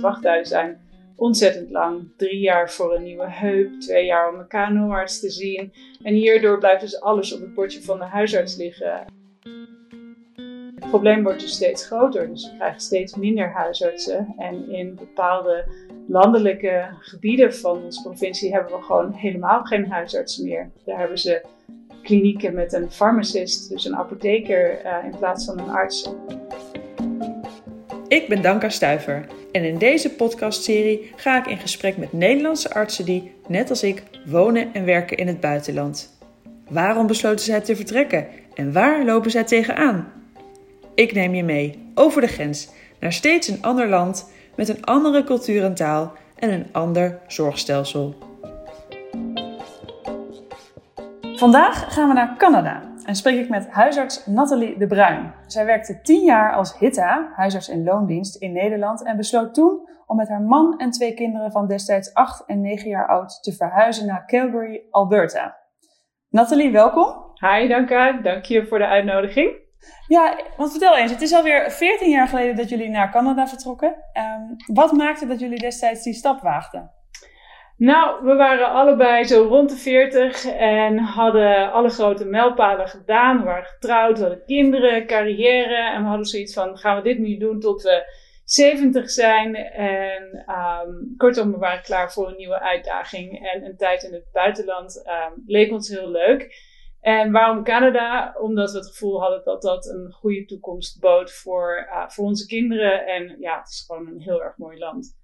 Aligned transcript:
De 0.00 0.40
zijn 0.42 0.80
ontzettend 1.16 1.70
lang. 1.70 2.08
Drie 2.16 2.40
jaar 2.40 2.70
voor 2.70 2.94
een 2.94 3.02
nieuwe 3.02 3.30
heup, 3.30 3.80
twee 3.80 4.04
jaar 4.04 4.32
om 4.32 4.38
een 4.38 4.46
KNO-arts 4.46 5.20
te 5.20 5.30
zien. 5.30 5.72
En 6.02 6.14
hierdoor 6.14 6.58
blijft 6.58 6.80
dus 6.80 7.00
alles 7.00 7.34
op 7.34 7.40
het 7.40 7.54
bordje 7.54 7.82
van 7.82 7.98
de 7.98 8.04
huisarts 8.04 8.56
liggen. 8.56 9.04
Het 10.74 10.88
probleem 10.88 11.22
wordt 11.22 11.40
dus 11.40 11.52
steeds 11.52 11.86
groter, 11.86 12.28
dus 12.28 12.50
we 12.50 12.56
krijgen 12.56 12.80
steeds 12.80 13.14
minder 13.14 13.52
huisartsen. 13.52 14.34
En 14.36 14.70
in 14.70 14.94
bepaalde 14.94 15.64
landelijke 16.06 16.88
gebieden 17.00 17.54
van 17.54 17.84
onze 17.84 18.02
provincie 18.02 18.52
hebben 18.52 18.72
we 18.72 18.82
gewoon 18.82 19.12
helemaal 19.12 19.62
geen 19.62 19.90
huisartsen 19.90 20.44
meer. 20.44 20.70
Daar 20.84 20.98
hebben 20.98 21.18
ze 21.18 21.44
klinieken 22.02 22.54
met 22.54 22.72
een 22.72 22.90
farmacist, 22.90 23.68
dus 23.68 23.84
een 23.84 23.96
apotheker, 23.96 24.84
uh, 24.84 25.04
in 25.04 25.18
plaats 25.18 25.44
van 25.44 25.58
een 25.58 25.70
arts. 25.70 26.10
Ik 28.08 28.28
ben 28.28 28.42
Danka 28.42 28.68
Stuiver 28.68 29.26
en 29.52 29.64
in 29.64 29.78
deze 29.78 30.10
podcastserie 30.10 31.12
ga 31.16 31.38
ik 31.38 31.46
in 31.46 31.58
gesprek 31.58 31.96
met 31.96 32.12
Nederlandse 32.12 32.74
artsen 32.74 33.04
die, 33.04 33.32
net 33.46 33.70
als 33.70 33.82
ik, 33.82 34.02
wonen 34.26 34.74
en 34.74 34.84
werken 34.84 35.16
in 35.16 35.26
het 35.26 35.40
buitenland. 35.40 36.18
Waarom 36.68 37.06
besloten 37.06 37.44
zij 37.44 37.60
te 37.60 37.76
vertrekken 37.76 38.26
en 38.54 38.72
waar 38.72 39.04
lopen 39.04 39.30
zij 39.30 39.44
tegenaan? 39.44 40.12
Ik 40.94 41.12
neem 41.12 41.34
je 41.34 41.42
mee 41.42 41.90
over 41.94 42.20
de 42.20 42.26
grens 42.26 42.68
naar 43.00 43.12
steeds 43.12 43.48
een 43.48 43.62
ander 43.62 43.88
land 43.88 44.30
met 44.56 44.68
een 44.68 44.84
andere 44.84 45.24
cultuur 45.24 45.64
en 45.64 45.74
taal 45.74 46.12
en 46.36 46.50
een 46.50 46.66
ander 46.72 47.18
zorgstelsel. 47.26 48.14
Vandaag 51.36 51.94
gaan 51.94 52.08
we 52.08 52.14
naar 52.14 52.34
Canada 52.38 52.82
en 53.08 53.14
spreek 53.14 53.38
ik 53.38 53.48
met 53.48 53.68
huisarts 53.70 54.26
Nathalie 54.26 54.78
de 54.78 54.86
Bruin. 54.86 55.34
Zij 55.46 55.64
werkte 55.64 56.00
tien 56.00 56.24
jaar 56.24 56.52
als 56.52 56.78
HITA, 56.78 57.32
huisarts 57.34 57.68
in 57.68 57.84
loondienst, 57.84 58.36
in 58.36 58.52
Nederland 58.52 59.04
en 59.04 59.16
besloot 59.16 59.54
toen 59.54 59.88
om 60.06 60.16
met 60.16 60.28
haar 60.28 60.40
man 60.40 60.78
en 60.78 60.90
twee 60.90 61.14
kinderen 61.14 61.52
van 61.52 61.66
destijds 61.66 62.14
8 62.14 62.44
en 62.46 62.60
9 62.60 62.88
jaar 62.88 63.08
oud 63.08 63.42
te 63.42 63.52
verhuizen 63.52 64.06
naar 64.06 64.26
Calgary, 64.26 64.82
Alberta. 64.90 65.56
Nathalie, 66.28 66.72
welkom. 66.72 67.14
Hi, 67.34 67.68
Danka. 67.68 68.12
Dank 68.12 68.44
je 68.44 68.66
voor 68.66 68.78
de 68.78 68.86
uitnodiging. 68.86 69.50
Ja, 70.06 70.36
want 70.56 70.70
vertel 70.70 70.96
eens, 70.96 71.10
het 71.10 71.22
is 71.22 71.32
alweer 71.32 71.70
14 71.70 72.10
jaar 72.10 72.28
geleden 72.28 72.56
dat 72.56 72.68
jullie 72.68 72.88
naar 72.88 73.10
Canada 73.10 73.46
vertrokken. 73.46 73.88
Um, 73.88 74.56
wat 74.74 74.92
maakte 74.92 75.26
dat 75.26 75.40
jullie 75.40 75.58
destijds 75.58 76.02
die 76.02 76.14
stap 76.14 76.40
waagden? 76.40 76.97
Nou, 77.78 78.24
we 78.24 78.34
waren 78.34 78.70
allebei 78.70 79.24
zo 79.24 79.42
rond 79.42 79.70
de 79.70 79.76
40 79.76 80.44
en 80.46 80.98
hadden 80.98 81.72
alle 81.72 81.88
grote 81.88 82.24
mijlpalen 82.24 82.88
gedaan. 82.88 83.38
We 83.38 83.44
waren 83.44 83.64
getrouwd, 83.64 84.18
we 84.18 84.24
hadden 84.24 84.44
kinderen, 84.44 85.06
carrière. 85.06 85.92
En 85.92 86.02
we 86.02 86.08
hadden 86.08 86.26
zoiets 86.26 86.54
van: 86.54 86.78
gaan 86.78 86.96
we 86.96 87.02
dit 87.02 87.18
nu 87.18 87.36
doen 87.36 87.60
tot 87.60 87.82
we 87.82 88.12
70 88.44 89.10
zijn? 89.10 89.54
En 89.72 90.44
um, 90.48 91.14
kortom, 91.16 91.52
we 91.52 91.58
waren 91.58 91.82
klaar 91.82 92.12
voor 92.12 92.28
een 92.28 92.36
nieuwe 92.36 92.60
uitdaging. 92.60 93.48
En 93.52 93.64
een 93.64 93.76
tijd 93.76 94.02
in 94.02 94.12
het 94.12 94.28
buitenland 94.32 95.04
um, 95.06 95.42
leek 95.46 95.72
ons 95.72 95.88
heel 95.88 96.10
leuk. 96.10 96.66
En 97.00 97.32
waarom 97.32 97.64
Canada? 97.64 98.34
Omdat 98.40 98.72
we 98.72 98.78
het 98.78 98.88
gevoel 98.88 99.20
hadden 99.20 99.44
dat 99.44 99.62
dat 99.62 99.86
een 99.86 100.12
goede 100.12 100.44
toekomst 100.44 101.00
bood 101.00 101.32
voor, 101.32 101.88
uh, 101.90 102.08
voor 102.08 102.24
onze 102.24 102.46
kinderen. 102.46 103.06
En 103.06 103.36
ja, 103.40 103.58
het 103.58 103.68
is 103.68 103.84
gewoon 103.86 104.06
een 104.06 104.20
heel 104.20 104.42
erg 104.42 104.56
mooi 104.56 104.78
land. 104.78 105.17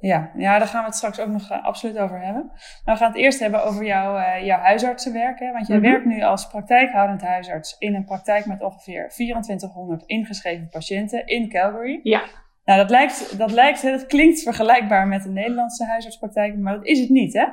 Ja, 0.00 0.30
ja, 0.36 0.58
daar 0.58 0.68
gaan 0.68 0.80
we 0.80 0.86
het 0.86 0.96
straks 0.96 1.20
ook 1.20 1.28
nog 1.28 1.50
uh, 1.50 1.64
absoluut 1.64 1.98
over 1.98 2.20
hebben. 2.20 2.50
Maar 2.84 2.94
we 2.94 3.00
gaan 3.00 3.12
het 3.12 3.20
eerst 3.20 3.40
hebben 3.40 3.64
over 3.64 3.84
jouw, 3.84 4.18
uh, 4.18 4.46
jouw 4.46 4.58
huisartsenwerk. 4.58 5.38
Hè? 5.38 5.52
Want 5.52 5.66
jij 5.66 5.76
mm 5.76 5.82
-hmm. 5.82 5.92
werkt 5.92 6.06
nu 6.06 6.22
als 6.22 6.46
praktijkhoudend 6.46 7.22
huisarts 7.22 7.76
in 7.78 7.94
een 7.94 8.04
praktijk 8.04 8.46
met 8.46 8.62
ongeveer 8.62 9.08
2400 9.08 10.02
ingeschreven 10.06 10.68
patiënten 10.68 11.26
in 11.26 11.48
Calgary. 11.48 12.00
Ja. 12.02 12.22
Nou, 12.64 12.78
dat 12.78 12.90
lijkt, 12.90 13.38
dat 13.38 13.50
lijkt, 13.50 13.82
dat 13.82 14.06
klinkt 14.06 14.42
vergelijkbaar 14.42 15.06
met 15.06 15.22
de 15.22 15.28
Nederlandse 15.28 15.84
huisartspraktijk, 15.84 16.56
maar 16.56 16.74
dat 16.74 16.86
is 16.86 17.00
het 17.00 17.08
niet, 17.08 17.32
hè? 17.32 17.46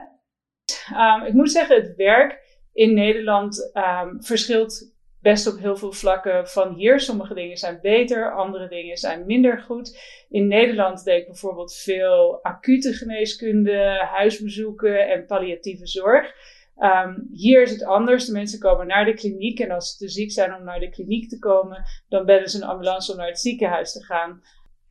Um, 0.95 1.25
ik 1.25 1.33
moet 1.33 1.51
zeggen, 1.51 1.75
het 1.75 1.95
werk 1.95 2.39
in 2.73 2.93
Nederland 2.93 3.71
um, 3.73 4.23
verschilt 4.23 4.96
best 5.21 5.47
op 5.47 5.59
heel 5.59 5.75
veel 5.75 5.91
vlakken 5.91 6.47
van 6.47 6.73
hier. 6.73 6.99
Sommige 6.99 7.33
dingen 7.33 7.57
zijn 7.57 7.79
beter, 7.81 8.33
andere 8.33 8.67
dingen 8.67 8.97
zijn 8.97 9.25
minder 9.25 9.59
goed. 9.59 9.99
In 10.29 10.47
Nederland 10.47 11.03
deed 11.03 11.19
ik 11.19 11.25
bijvoorbeeld 11.25 11.75
veel 11.75 12.39
acute 12.43 12.93
geneeskunde, 12.93 14.07
huisbezoeken 14.11 15.09
en 15.09 15.25
palliatieve 15.25 15.87
zorg. 15.87 16.33
Um, 16.79 17.27
hier 17.31 17.61
is 17.61 17.71
het 17.71 17.83
anders. 17.83 18.25
De 18.25 18.31
mensen 18.31 18.59
komen 18.59 18.87
naar 18.87 19.05
de 19.05 19.13
kliniek 19.13 19.59
en 19.59 19.71
als 19.71 19.91
ze 19.91 19.97
te 19.97 20.09
ziek 20.09 20.31
zijn 20.31 20.55
om 20.55 20.63
naar 20.63 20.79
de 20.79 20.89
kliniek 20.89 21.29
te 21.29 21.39
komen, 21.39 21.83
dan 22.09 22.25
bellen 22.25 22.49
ze 22.49 22.57
een 22.57 22.67
ambulance 22.67 23.11
om 23.11 23.17
naar 23.17 23.27
het 23.27 23.39
ziekenhuis 23.39 23.91
te 23.91 24.03
gaan. 24.03 24.41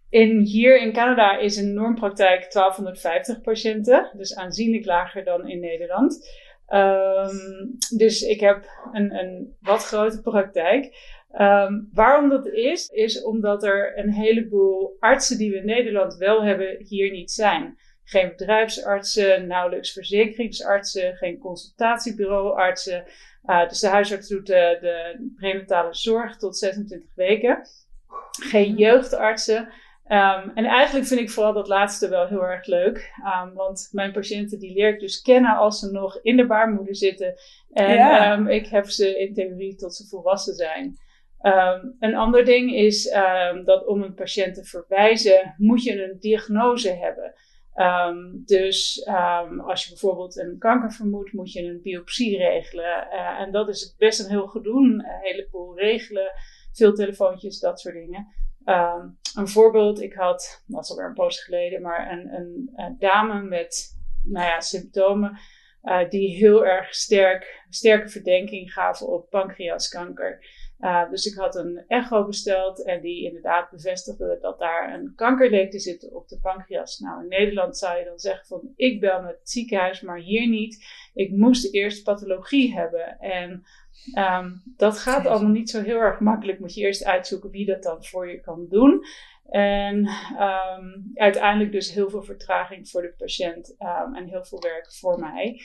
In, 0.09 0.41
hier 0.41 0.81
in 0.81 0.92
Canada 0.92 1.38
is 1.38 1.56
een 1.56 1.75
normpraktijk 1.75 2.53
1250 2.53 3.41
patiënten, 3.41 4.10
dus 4.16 4.36
aanzienlijk 4.36 4.84
lager 4.84 5.25
dan 5.25 5.48
in 5.48 5.60
Nederland. 5.60 6.28
Um, 6.69 7.77
dus 7.97 8.22
ik 8.22 8.41
heb 8.41 8.71
een, 8.93 9.15
een 9.15 9.56
wat 9.60 9.84
grote 9.84 10.21
praktijk. 10.21 11.15
Um, 11.41 11.88
waarom 11.93 12.28
dat 12.28 12.47
is, 12.47 12.88
is 12.88 13.22
omdat 13.22 13.65
er 13.65 13.99
een 13.99 14.12
heleboel 14.12 14.97
artsen 14.99 15.38
die 15.38 15.50
we 15.50 15.56
in 15.56 15.66
Nederland 15.66 16.16
wel 16.16 16.44
hebben, 16.44 16.77
hier 16.78 17.10
niet 17.10 17.31
zijn. 17.31 17.78
Geen 18.04 18.28
bedrijfsartsen, 18.28 19.47
nauwelijks 19.47 19.93
verzekeringsartsen, 19.93 21.16
geen 21.16 21.38
consultatiebureauartsen. 21.38 23.04
Uh, 23.44 23.69
dus 23.69 23.81
de 23.81 23.88
huisarts 23.88 24.28
doet 24.28 24.47
de, 24.47 24.78
de 24.81 25.31
prenatale 25.37 25.94
zorg 25.94 26.37
tot 26.37 26.59
26 26.59 27.09
weken. 27.15 27.66
Geen 28.31 28.75
jeugdartsen. 28.77 29.69
Um, 30.09 30.50
en 30.55 30.65
eigenlijk 30.65 31.06
vind 31.06 31.21
ik 31.21 31.31
vooral 31.31 31.53
dat 31.53 31.69
laatste 31.69 32.09
wel 32.09 32.27
heel 32.27 32.43
erg 32.43 32.67
leuk. 32.67 33.12
Um, 33.44 33.55
want 33.55 33.89
mijn 33.93 34.12
patiënten 34.12 34.59
die 34.59 34.72
leer 34.72 34.89
ik 34.89 35.00
dus 35.00 35.21
kennen 35.21 35.56
als 35.56 35.78
ze 35.78 35.91
nog 35.91 36.19
in 36.22 36.37
de 36.37 36.47
baarmoeder 36.47 36.97
zitten. 36.97 37.34
En 37.72 37.94
ja. 37.94 38.33
um, 38.33 38.49
ik 38.49 38.66
heb 38.66 38.87
ze 38.87 39.19
in 39.19 39.34
theorie 39.34 39.75
tot 39.75 39.95
ze 39.95 40.06
volwassen 40.06 40.55
zijn. 40.55 40.99
een 41.99 42.15
ander 42.15 42.45
ding 42.45 42.75
is 42.75 43.11
dat 43.65 43.87
om 43.87 44.03
een 44.03 44.15
patiënt 44.15 44.55
te 44.55 44.65
verwijzen 44.65 45.55
moet 45.56 45.83
je 45.83 46.05
een 46.05 46.16
diagnose 46.21 46.91
hebben. 46.91 47.34
dus 48.45 49.06
als 49.66 49.84
je 49.84 49.89
bijvoorbeeld 49.89 50.37
een 50.37 50.59
kanker 50.59 50.93
vermoedt, 50.93 51.33
moet 51.33 51.53
je 51.53 51.62
een 51.62 51.81
biopsie 51.83 52.37
regelen. 52.37 53.09
Uh, 53.12 53.41
en 53.41 53.53
dat 53.53 53.69
is 53.69 53.95
best 53.99 54.21
een 54.21 54.31
heel 54.31 54.47
gedoe, 54.47 54.84
een 54.84 55.05
heleboel 55.21 55.78
regelen, 55.78 56.33
veel 56.72 56.93
telefoontjes, 56.95 57.61
dat 57.61 57.81
soort 57.81 57.95
dingen. 57.95 58.27
Um, 58.69 59.19
een 59.34 59.49
voorbeeld, 59.49 60.00
ik 60.00 60.15
had, 60.15 60.62
dat 60.66 60.84
is 60.84 60.91
alweer 60.91 61.06
een 61.06 61.15
poos 61.15 61.44
geleden, 61.44 61.82
maar 61.82 62.12
een, 62.12 62.34
een, 62.77 62.97
dame 62.99 63.43
met 63.43 63.97
nou 64.25 64.47
ja, 64.47 64.60
symptomen 64.60 65.38
uh, 65.82 66.09
die 66.09 66.37
heel 66.37 66.66
erg 66.66 66.94
sterk, 66.94 67.65
sterke 67.71 68.09
verdenking 68.09 68.72
gaven 68.72 69.06
op 69.06 69.31
pancreaskanker. 69.31 70.44
Uh, 70.81 71.10
dus 71.10 71.27
ik 71.27 71.34
had 71.34 71.56
een 71.56 71.84
echo 71.88 72.27
besteld 72.27 72.84
en 72.84 73.00
die 73.00 73.25
inderdaad 73.25 73.71
bevestigde 73.71 74.38
dat 74.41 74.59
daar 74.59 74.94
een 74.94 75.12
kanker 75.15 75.50
leek 75.50 75.71
te 75.71 75.78
zitten 75.78 76.15
op 76.15 76.28
de 76.28 76.38
pancreas. 76.41 76.98
Nou, 76.98 77.22
in 77.22 77.28
Nederland 77.28 77.78
zou 77.78 77.98
je 77.98 78.04
dan 78.04 78.19
zeggen 78.19 78.47
van 78.47 78.72
ik 78.77 79.00
bel 79.00 79.22
met 79.22 79.38
het 79.38 79.50
ziekenhuis, 79.50 80.00
maar 80.00 80.19
hier 80.19 80.48
niet. 80.48 80.87
Ik 81.15 81.31
moest 81.31 81.75
eerst 81.75 82.04
pathologie 82.04 82.75
hebben 82.75 83.19
en 83.19 83.65
Um, 84.15 84.62
dat 84.77 84.99
gaat 84.99 85.27
allemaal 85.27 85.51
niet 85.51 85.71
zo 85.71 85.83
heel 85.83 85.99
erg 85.99 86.21
makkelijk. 86.21 86.59
Moet 86.59 86.75
je 86.75 86.81
eerst 86.81 87.05
uitzoeken 87.05 87.51
wie 87.51 87.67
dat 87.67 87.83
dan 87.83 88.05
voor 88.05 88.31
je 88.31 88.41
kan 88.41 88.67
doen. 88.69 89.05
En 89.51 89.97
um, 90.41 91.11
uiteindelijk 91.15 91.73
dus 91.73 91.93
heel 91.93 92.11
veel 92.11 92.23
vertraging 92.23 92.89
voor 92.89 93.03
de 93.03 93.15
patiënt 93.19 93.77
um, 93.79 94.15
en 94.15 94.29
heel 94.29 94.45
veel 94.45 94.61
werk 94.61 94.93
voor 94.93 95.19
mij. 95.21 95.61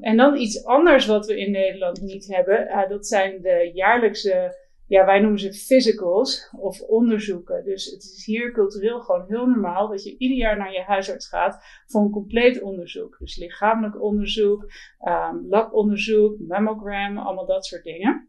en 0.00 0.16
dan 0.16 0.36
iets 0.36 0.64
anders 0.64 1.06
wat 1.06 1.26
we 1.26 1.40
in 1.40 1.50
Nederland 1.50 2.00
niet 2.00 2.26
hebben. 2.26 2.68
Uh, 2.68 2.88
dat 2.88 3.06
zijn 3.06 3.42
de 3.42 3.70
jaarlijkse 3.74 4.56
ja, 4.92 5.04
wij 5.04 5.20
noemen 5.20 5.38
ze 5.38 5.52
physicals 5.52 6.48
of 6.58 6.80
onderzoeken. 6.80 7.64
Dus 7.64 7.84
het 7.84 8.02
is 8.02 8.24
hier 8.26 8.52
cultureel 8.52 9.00
gewoon 9.00 9.24
heel 9.28 9.46
normaal 9.46 9.88
dat 9.88 10.04
je 10.04 10.16
ieder 10.18 10.36
jaar 10.36 10.56
naar 10.56 10.72
je 10.72 10.82
huisarts 10.82 11.28
gaat 11.28 11.64
voor 11.86 12.00
een 12.00 12.10
compleet 12.10 12.62
onderzoek. 12.62 13.16
Dus 13.18 13.36
lichamelijk 13.36 14.02
onderzoek, 14.02 14.70
um, 15.08 15.46
labonderzoek, 15.48 16.38
mammogram, 16.38 17.18
allemaal 17.18 17.46
dat 17.46 17.66
soort 17.66 17.82
dingen. 17.82 18.28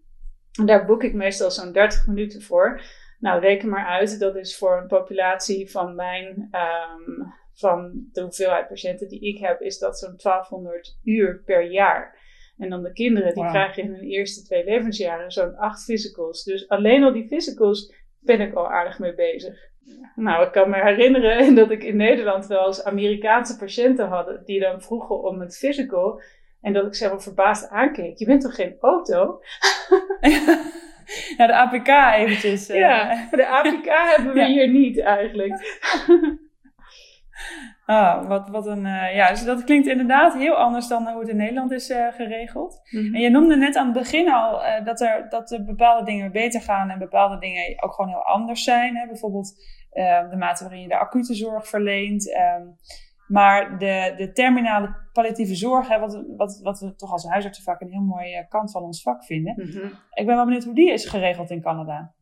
En 0.60 0.66
daar 0.66 0.86
boek 0.86 1.04
ik 1.04 1.14
meestal 1.14 1.52
zo'n 1.52 1.72
30 1.72 2.08
minuten 2.08 2.42
voor. 2.42 2.82
Nou, 3.20 3.42
reken 3.42 3.70
maar 3.70 3.86
uit, 3.86 4.20
dat 4.20 4.36
is 4.36 4.58
voor 4.58 4.78
een 4.78 4.88
populatie 4.88 5.72
van 5.72 5.96
mijn, 5.96 6.50
um, 6.52 7.34
van 7.54 8.08
de 8.12 8.22
hoeveelheid 8.22 8.68
patiënten 8.68 9.08
die 9.08 9.22
ik 9.22 9.40
heb, 9.40 9.62
is 9.62 9.80
dat 9.80 10.00
zo'n 10.00 10.18
1200 10.18 11.00
uur 11.04 11.42
per 11.46 11.72
jaar. 11.72 12.22
En 12.64 12.70
dan 12.70 12.84
de 12.84 12.94
kinderen, 12.94 13.34
die 13.34 13.44
wow. 13.44 13.52
krijgen 13.52 13.84
in 13.84 13.92
hun 13.92 14.04
eerste 14.04 14.44
twee 14.44 14.64
levensjaren 14.64 15.32
zo'n 15.32 15.56
acht 15.56 15.84
physicals. 15.84 16.44
Dus 16.44 16.70
alleen 16.70 17.04
al 17.04 17.14
die 17.14 17.28
physicals 17.28 17.94
ben 18.20 18.42
ik 18.42 18.54
al 18.54 18.70
aardig 18.70 19.00
mee 19.00 19.16
bezig. 19.16 19.72
Nou, 20.16 20.46
ik 20.46 20.52
kan 20.52 20.70
me 20.70 20.76
herinneren 20.76 21.56
dat 21.62 21.72
ik 21.72 21.84
in 21.84 21.96
Nederland 21.96 22.48
wel 22.48 22.66
eens 22.66 22.84
Amerikaanse 22.84 23.58
patiënten 23.58 24.08
had 24.08 24.46
die 24.46 24.60
dan 24.60 24.82
vroegen 24.82 25.24
om 25.24 25.40
het 25.40 25.58
physical. 25.58 26.22
En 26.62 26.74
dat 26.74 26.86
ik 26.86 26.96
ze 26.96 27.08
wel 27.08 27.20
verbaasd 27.20 27.70
aankeek. 27.70 28.18
Je 28.18 28.26
bent 28.26 28.42
toch 28.42 28.56
geen 28.56 28.76
auto? 28.80 29.42
ja, 31.38 31.48
de 31.48 31.56
APK 31.56 32.16
eventjes. 32.16 32.68
Ja, 32.68 33.28
de 33.32 33.48
APK 33.48 33.86
hebben 33.86 34.34
we 34.34 34.46
hier 34.46 34.70
niet 34.70 35.00
eigenlijk. 35.00 35.54
Ah, 37.86 38.28
wat, 38.28 38.50
wat 38.50 38.68
een, 38.68 38.86
uh, 38.86 39.16
ja, 39.16 39.30
dus 39.30 39.44
dat 39.44 39.64
klinkt 39.64 39.88
inderdaad 39.88 40.34
heel 40.34 40.56
anders 40.56 40.88
dan 40.88 41.08
hoe 41.08 41.20
het 41.20 41.30
in 41.30 41.38
Nederland 41.38 41.72
is 41.72 41.90
uh, 41.90 42.08
geregeld. 42.12 42.82
Mhm. 42.90 43.16
En 43.16 43.22
je 43.22 43.30
noemde 43.30 43.56
net 43.56 43.76
aan 43.76 43.86
het 43.86 43.98
begin 43.98 44.32
al 44.32 44.64
uh, 44.66 44.86
dat, 44.86 45.02
er, 45.02 45.26
dat 45.30 45.52
er 45.52 45.64
bepaalde 45.64 46.06
dingen 46.06 46.32
beter 46.32 46.62
gaan 46.62 46.90
en 46.90 47.00
bepaalde 47.00 47.40
dingen 47.40 47.84
ook 47.84 47.94
gewoon 47.94 48.12
heel 48.12 48.26
anders 48.26 48.64
zijn. 48.64 48.96
Hè? 48.96 49.08
Bijvoorbeeld 49.08 49.54
de 50.30 50.36
mate 50.38 50.64
waarin 50.64 50.82
je 50.82 50.88
de 50.88 50.98
acute 50.98 51.34
zorg 51.34 51.68
verleent. 51.68 52.36
Um, 52.60 52.76
maar 53.28 53.78
de, 53.78 54.14
de 54.18 54.32
terminale 54.32 54.96
palliatieve 55.14 55.56
zorg, 55.56 55.88
hè, 55.88 56.00
wat, 56.00 56.24
wat, 56.38 56.60
wat 56.64 56.80
we 56.80 56.96
toch 56.96 57.12
als 57.12 57.26
huisartsen 57.26 57.64
vaak 57.64 57.82
een 57.82 57.92
heel 57.92 58.02
mooie 58.02 58.48
kant 58.48 58.72
van 58.72 58.84
ons 58.84 59.02
vak 59.02 59.24
vinden. 59.26 59.54
Mhm. 59.58 59.86
Ik 60.14 60.26
ben 60.26 60.36
wel 60.36 60.46
benieuwd 60.46 60.64
hoe 60.64 60.76
die 60.76 60.92
is 60.92 61.06
geregeld 61.06 61.50
in 61.50 61.62
Canada. 61.62 62.14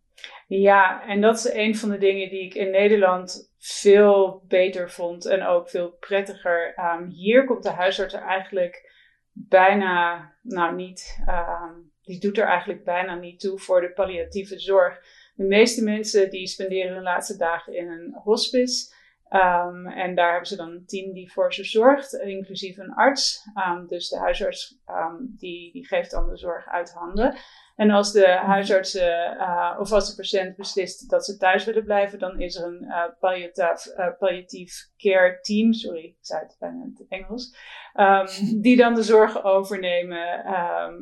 Ja, 0.47 1.07
en 1.07 1.21
dat 1.21 1.37
is 1.37 1.53
een 1.53 1.75
van 1.75 1.89
de 1.89 1.97
dingen 1.97 2.29
die 2.29 2.45
ik 2.45 2.53
in 2.53 2.71
Nederland 2.71 3.53
veel 3.57 4.43
beter 4.47 4.89
vond 4.89 5.25
en 5.25 5.43
ook 5.45 5.69
veel 5.69 5.91
prettiger. 5.91 6.75
Um, 6.79 7.07
hier 7.07 7.45
komt 7.45 7.63
de 7.63 7.69
huisarts 7.69 8.13
er 8.13 8.21
eigenlijk 8.21 8.89
bijna, 9.31 10.31
nou 10.41 10.75
niet, 10.75 11.23
um, 11.27 11.91
die 12.01 12.19
doet 12.19 12.37
er 12.37 12.45
eigenlijk 12.45 12.83
bijna 12.83 13.15
niet 13.15 13.39
toe 13.39 13.59
voor 13.59 13.81
de 13.81 13.91
palliatieve 13.91 14.59
zorg. 14.59 14.99
De 15.35 15.43
meeste 15.43 15.83
mensen 15.83 16.29
die 16.29 16.47
spenderen 16.47 16.93
hun 16.93 17.03
laatste 17.03 17.37
dagen 17.37 17.75
in 17.75 17.87
een 17.87 18.13
hospice. 18.23 18.93
Um, 19.29 19.87
en 19.87 20.15
daar 20.15 20.29
hebben 20.29 20.47
ze 20.47 20.55
dan 20.55 20.71
een 20.71 20.85
team 20.85 21.13
die 21.13 21.31
voor 21.31 21.53
ze 21.53 21.63
zorgt, 21.63 22.13
inclusief 22.13 22.77
een 22.77 22.93
arts. 22.93 23.43
Dus 23.87 24.09
de 24.09 24.17
huisarts 24.17 24.77
die, 25.19 25.71
die 25.71 25.87
geeft 25.87 26.11
dan 26.11 26.29
de 26.29 26.37
zorg 26.37 26.67
uit 26.67 26.93
handen. 26.93 27.35
En 27.81 27.89
als 27.89 28.11
de 28.11 28.27
huisarts 28.27 28.95
uh, 28.95 29.77
of 29.79 29.91
als 29.91 30.09
de 30.09 30.15
patiënt 30.15 30.55
beslist 30.55 31.09
dat 31.09 31.25
ze 31.25 31.37
thuis 31.37 31.65
willen 31.65 31.83
blijven, 31.83 32.19
dan 32.19 32.39
is 32.39 32.55
er 32.55 32.67
een 32.67 32.83
uh, 32.83 33.03
palliatief, 33.19 33.85
uh, 33.97 34.07
palliatief 34.19 34.89
care 34.97 35.39
team, 35.41 35.73
sorry, 35.73 36.03
ik 36.03 36.15
zei 36.19 36.41
het 36.41 36.55
bijna 36.59 36.83
in 36.83 36.95
het 36.97 37.05
Engels, 37.09 37.55
die 38.65 38.77
dan 38.77 38.93
de 38.93 39.03
zorg 39.03 39.43
overnemen 39.43 40.43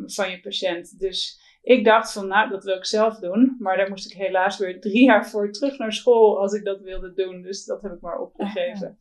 van 0.06 0.32
je 0.32 0.40
patiënt. 0.42 1.00
Dus 1.00 1.42
ik 1.62 1.86
dacht 1.86 2.14
van, 2.14 2.28
nou, 2.28 2.50
dat 2.50 2.64
wil 2.64 2.76
ik 2.76 2.86
zelf 2.86 3.20
doen. 3.20 3.56
Maar 3.60 3.78
daar 3.78 3.90
moest 3.90 4.12
ik 4.12 4.18
helaas 4.18 4.58
weer 4.58 4.80
drie 4.80 5.04
jaar 5.04 5.30
voor 5.30 5.52
terug 5.52 5.78
naar 5.78 5.94
school 5.94 6.40
als 6.40 6.54
ik 6.54 6.64
dat 6.64 6.82
wilde 6.82 7.14
doen. 7.14 7.42
Dus 7.42 7.66
dat 7.66 7.82
heb 7.82 7.92
ik 7.92 8.02
maar 8.02 8.20
opgegeven. 8.20 8.98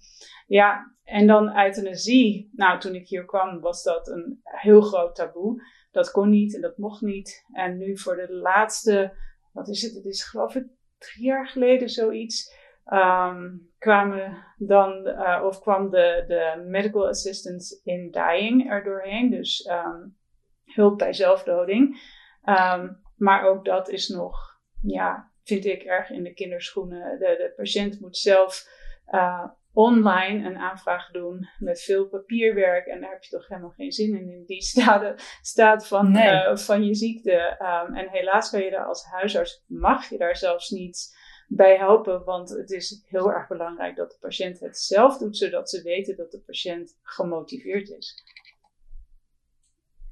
Ja, 0.47 0.95
en 1.05 1.27
dan 1.27 1.59
euthanasie. 1.59 2.51
Nou, 2.53 2.81
toen 2.81 2.95
ik 2.95 3.09
hier 3.09 3.25
kwam 3.25 3.61
was 3.61 3.83
dat 3.83 4.09
een 4.09 4.41
heel 4.43 4.81
groot 4.81 5.15
taboe. 5.15 5.63
Dat 5.99 6.11
kon 6.11 6.29
niet 6.29 6.55
en 6.55 6.61
dat 6.61 6.79
mocht 6.79 7.01
niet. 7.01 7.45
En 7.53 7.79
nu 7.79 7.99
voor 7.99 8.17
de 8.17 8.33
laatste, 8.33 9.13
wat 9.53 9.69
is 9.69 9.83
het? 9.83 9.95
Het 9.95 10.05
is 10.05 10.25
geloof 10.25 10.55
ik 10.55 10.67
drie 10.99 11.25
jaar 11.25 11.49
geleden 11.49 11.89
zoiets. 11.89 12.57
Um, 12.93 13.71
kwamen 13.79 14.45
dan, 14.57 15.07
uh, 15.07 15.43
of 15.45 15.61
kwam 15.61 15.91
de, 15.91 16.25
de 16.27 16.65
medical 16.67 17.09
assistance 17.09 17.81
in 17.85 18.11
dying 18.11 18.71
er 18.71 18.85
doorheen. 18.85 19.31
Dus 19.31 19.71
um, 19.71 20.17
hulp 20.65 20.99
bij 20.99 21.13
zelfdoding. 21.13 22.01
Um, 22.45 23.01
maar 23.17 23.45
ook 23.45 23.65
dat 23.65 23.89
is 23.89 24.09
nog, 24.09 24.61
ja, 24.83 25.33
vind 25.43 25.65
ik 25.65 25.83
erg 25.83 26.11
in 26.11 26.23
de 26.23 26.35
kinderschoenen. 26.35 27.19
De, 27.19 27.35
de 27.39 27.53
patiënt 27.57 28.01
moet 28.01 28.17
zelf 28.17 28.69
uh, 29.11 29.49
online 29.79 30.47
een 30.47 30.57
aanvraag 30.57 31.11
doen 31.11 31.49
met 31.59 31.81
veel 31.81 32.09
papierwerk. 32.09 32.87
En 32.87 33.01
daar 33.01 33.11
heb 33.11 33.23
je 33.23 33.31
toch 33.31 33.49
helemaal 33.49 33.71
geen 33.71 33.93
zin 33.93 34.17
in, 34.17 34.31
in 34.31 34.45
die 34.47 34.63
staat, 34.73 35.23
staat 35.43 35.87
van, 35.87 36.11
Nee. 36.11 36.33
uh, 36.33 36.57
van 36.57 36.85
je 36.85 36.95
ziekte. 36.95 37.59
Um, 37.63 37.95
en 37.95 38.09
helaas 38.11 38.51
kan 38.51 38.61
je 38.61 38.71
daar 38.71 38.87
als 38.87 39.05
huisarts, 39.05 39.65
mag 39.67 40.09
je 40.09 40.19
daar 40.19 40.37
zelfs 40.37 40.71
niet 40.71 41.17
bij 41.49 41.77
helpen. 41.77 42.25
Want 42.25 42.51
het 42.51 42.71
is 42.71 43.05
heel 43.09 43.33
erg 43.33 43.49
belangrijk 43.49 43.97
dat 43.97 44.11
de 44.11 44.17
patiënt 44.21 44.61
het 44.61 44.79
zelf 44.79 45.19
doet, 45.19 45.37
zodat 45.37 45.71
ze 45.71 45.83
weten 45.83 46.17
dat 46.17 46.31
de 46.31 46.41
patiënt 46.41 46.99
gemotiveerd 47.03 47.89
is. 47.89 48.25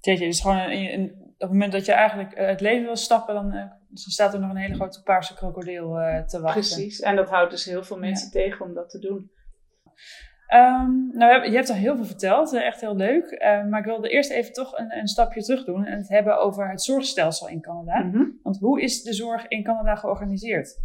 Jeetje, 0.01 0.27
dus 0.27 0.41
gewoon 0.41 0.59
een, 0.59 0.93
een, 0.93 1.11
op 1.21 1.35
het 1.39 1.51
moment 1.51 1.73
dat 1.73 1.87
je 1.87 1.93
eigenlijk 1.93 2.39
uh, 2.39 2.47
het 2.47 2.61
leven 2.61 2.85
wil 2.85 2.97
stappen, 2.97 3.35
dan, 3.35 3.47
uh, 3.47 3.61
dan, 3.61 3.97
staat 3.97 4.35
er 4.35 4.41
nog 4.41 4.51
een 4.51 4.57
hele 4.57 4.75
grote 4.75 5.03
paarse 5.03 5.35
krokodil 5.35 6.01
uh, 6.01 6.25
te 6.25 6.41
wachten. 6.41 6.61
Precies, 6.61 7.01
en 7.01 7.17
dat 7.17 7.29
houdt 7.29 7.51
dus 7.51 7.65
heel 7.65 7.85
veel 7.85 7.99
mensen 7.99 8.27
ja. 8.27 8.33
tegen 8.33 8.67
om 8.67 8.75
dat 8.75 8.91
te 8.91 8.99
doen. 8.99 9.35
Um, 10.55 11.11
nou, 11.13 11.51
je 11.51 11.57
hebt 11.57 11.69
al 11.69 11.77
heel 11.77 11.97
veel 11.97 12.05
verteld, 12.05 12.53
echt 12.53 12.81
heel 12.81 12.97
leuk. 12.97 13.31
Uh, 13.31 13.65
maar 13.65 13.81
ik 13.81 13.85
wilde 13.85 14.09
eerst 14.09 14.31
even 14.31 14.53
toch 14.53 14.79
een, 14.79 14.97
een, 14.99 15.09
stapje 15.09 15.43
terug 15.43 15.65
doen 15.65 15.85
en 15.85 15.99
het 15.99 16.09
hebben 16.09 16.39
over 16.39 16.71
het 16.71 16.83
zorgstelsel 16.83 17.49
in 17.49 17.61
Canada. 17.61 18.03
Mm 18.03 18.13
-hmm. 18.13 18.41
Want 18.43 18.59
hoe 18.59 18.83
is 18.83 19.03
de 19.03 19.13
zorg 19.13 19.49
in 19.49 19.63
Canada 19.63 19.95
georganiseerd? 19.95 20.79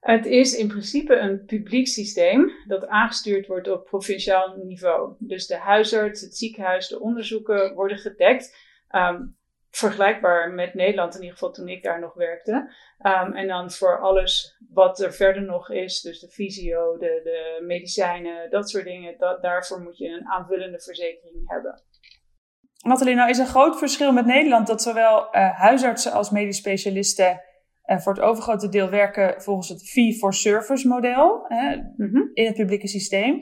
Het 0.00 0.26
is 0.26 0.56
in 0.56 0.68
principe 0.68 1.16
een 1.16 1.44
publiek 1.44 1.86
systeem 1.86 2.50
dat 2.66 2.86
aangestuurd 2.86 3.46
wordt 3.46 3.68
op 3.68 3.84
provinciaal 3.84 4.56
niveau. 4.64 5.14
Dus 5.18 5.46
de 5.46 5.56
huisarts, 5.56 6.20
het 6.20 6.36
ziekenhuis, 6.36 6.88
de 6.88 7.00
onderzoeken 7.00 7.74
worden 7.74 7.98
gedekt. 7.98 8.56
Um, 8.90 9.37
vergelijkbaar 9.70 10.50
met 10.50 10.74
Nederland, 10.74 11.14
in 11.14 11.20
ieder 11.20 11.36
geval 11.36 11.52
toen 11.52 11.68
ik 11.68 11.82
daar 11.82 12.00
nog 12.00 12.14
werkte. 12.14 12.52
Um, 13.02 13.32
en 13.32 13.46
dan 13.46 13.70
voor 13.70 14.00
alles 14.00 14.56
wat 14.68 15.00
er 15.00 15.12
verder 15.12 15.42
nog 15.42 15.70
is, 15.70 16.00
dus 16.00 16.20
de 16.20 16.28
fysio, 16.28 16.96
de, 16.98 17.20
de 17.24 17.64
medicijnen, 17.66 18.50
dat 18.50 18.70
soort 18.70 18.84
dingen, 18.84 19.18
dat, 19.18 19.42
daarvoor 19.42 19.80
moet 19.80 19.98
je 19.98 20.08
een 20.08 20.26
aanvullende 20.26 20.80
verzekering 20.80 21.48
hebben. 21.50 21.82
Nathalie, 22.78 23.14
nou 23.14 23.30
is 23.30 23.38
een 23.38 23.46
groot 23.46 23.78
verschil 23.78 24.12
met 24.12 24.26
Nederland 24.26 24.66
dat 24.66 24.82
zowel 24.82 25.18
uh, 25.20 25.58
huisartsen 25.58 26.12
als 26.12 26.30
medisch 26.30 26.56
specialisten 26.56 27.40
uh, 27.84 27.98
voor 27.98 28.12
het 28.12 28.22
overgrote 28.22 28.68
deel 28.68 28.90
werken 28.90 29.42
volgens 29.42 29.68
het 29.68 29.88
fee-for-service 29.88 30.88
model 30.88 31.44
hè, 31.48 31.76
-hmm. 31.96 32.30
in 32.34 32.46
het 32.46 32.54
publieke 32.56 32.88
systeem. 32.88 33.34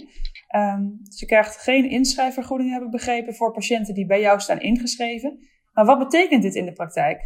Um, 0.57 0.99
dus 1.03 1.21
je 1.21 1.27
krijgt 1.27 1.57
geen 1.57 1.91
inschrijfvergoeding, 1.91 2.73
heb 2.73 2.83
ik 2.83 2.91
begrepen, 2.91 3.35
voor 3.35 3.53
patiënten 3.53 3.95
die 3.95 4.07
bij 4.07 4.21
jou 4.21 4.41
staan 4.41 4.61
ingeschreven. 4.61 5.39
Maar 5.77 5.85
wat 5.85 5.99
betekent 5.99 6.43
dit 6.43 6.55
in 6.55 6.65
de 6.65 6.73
praktijk? 6.73 7.21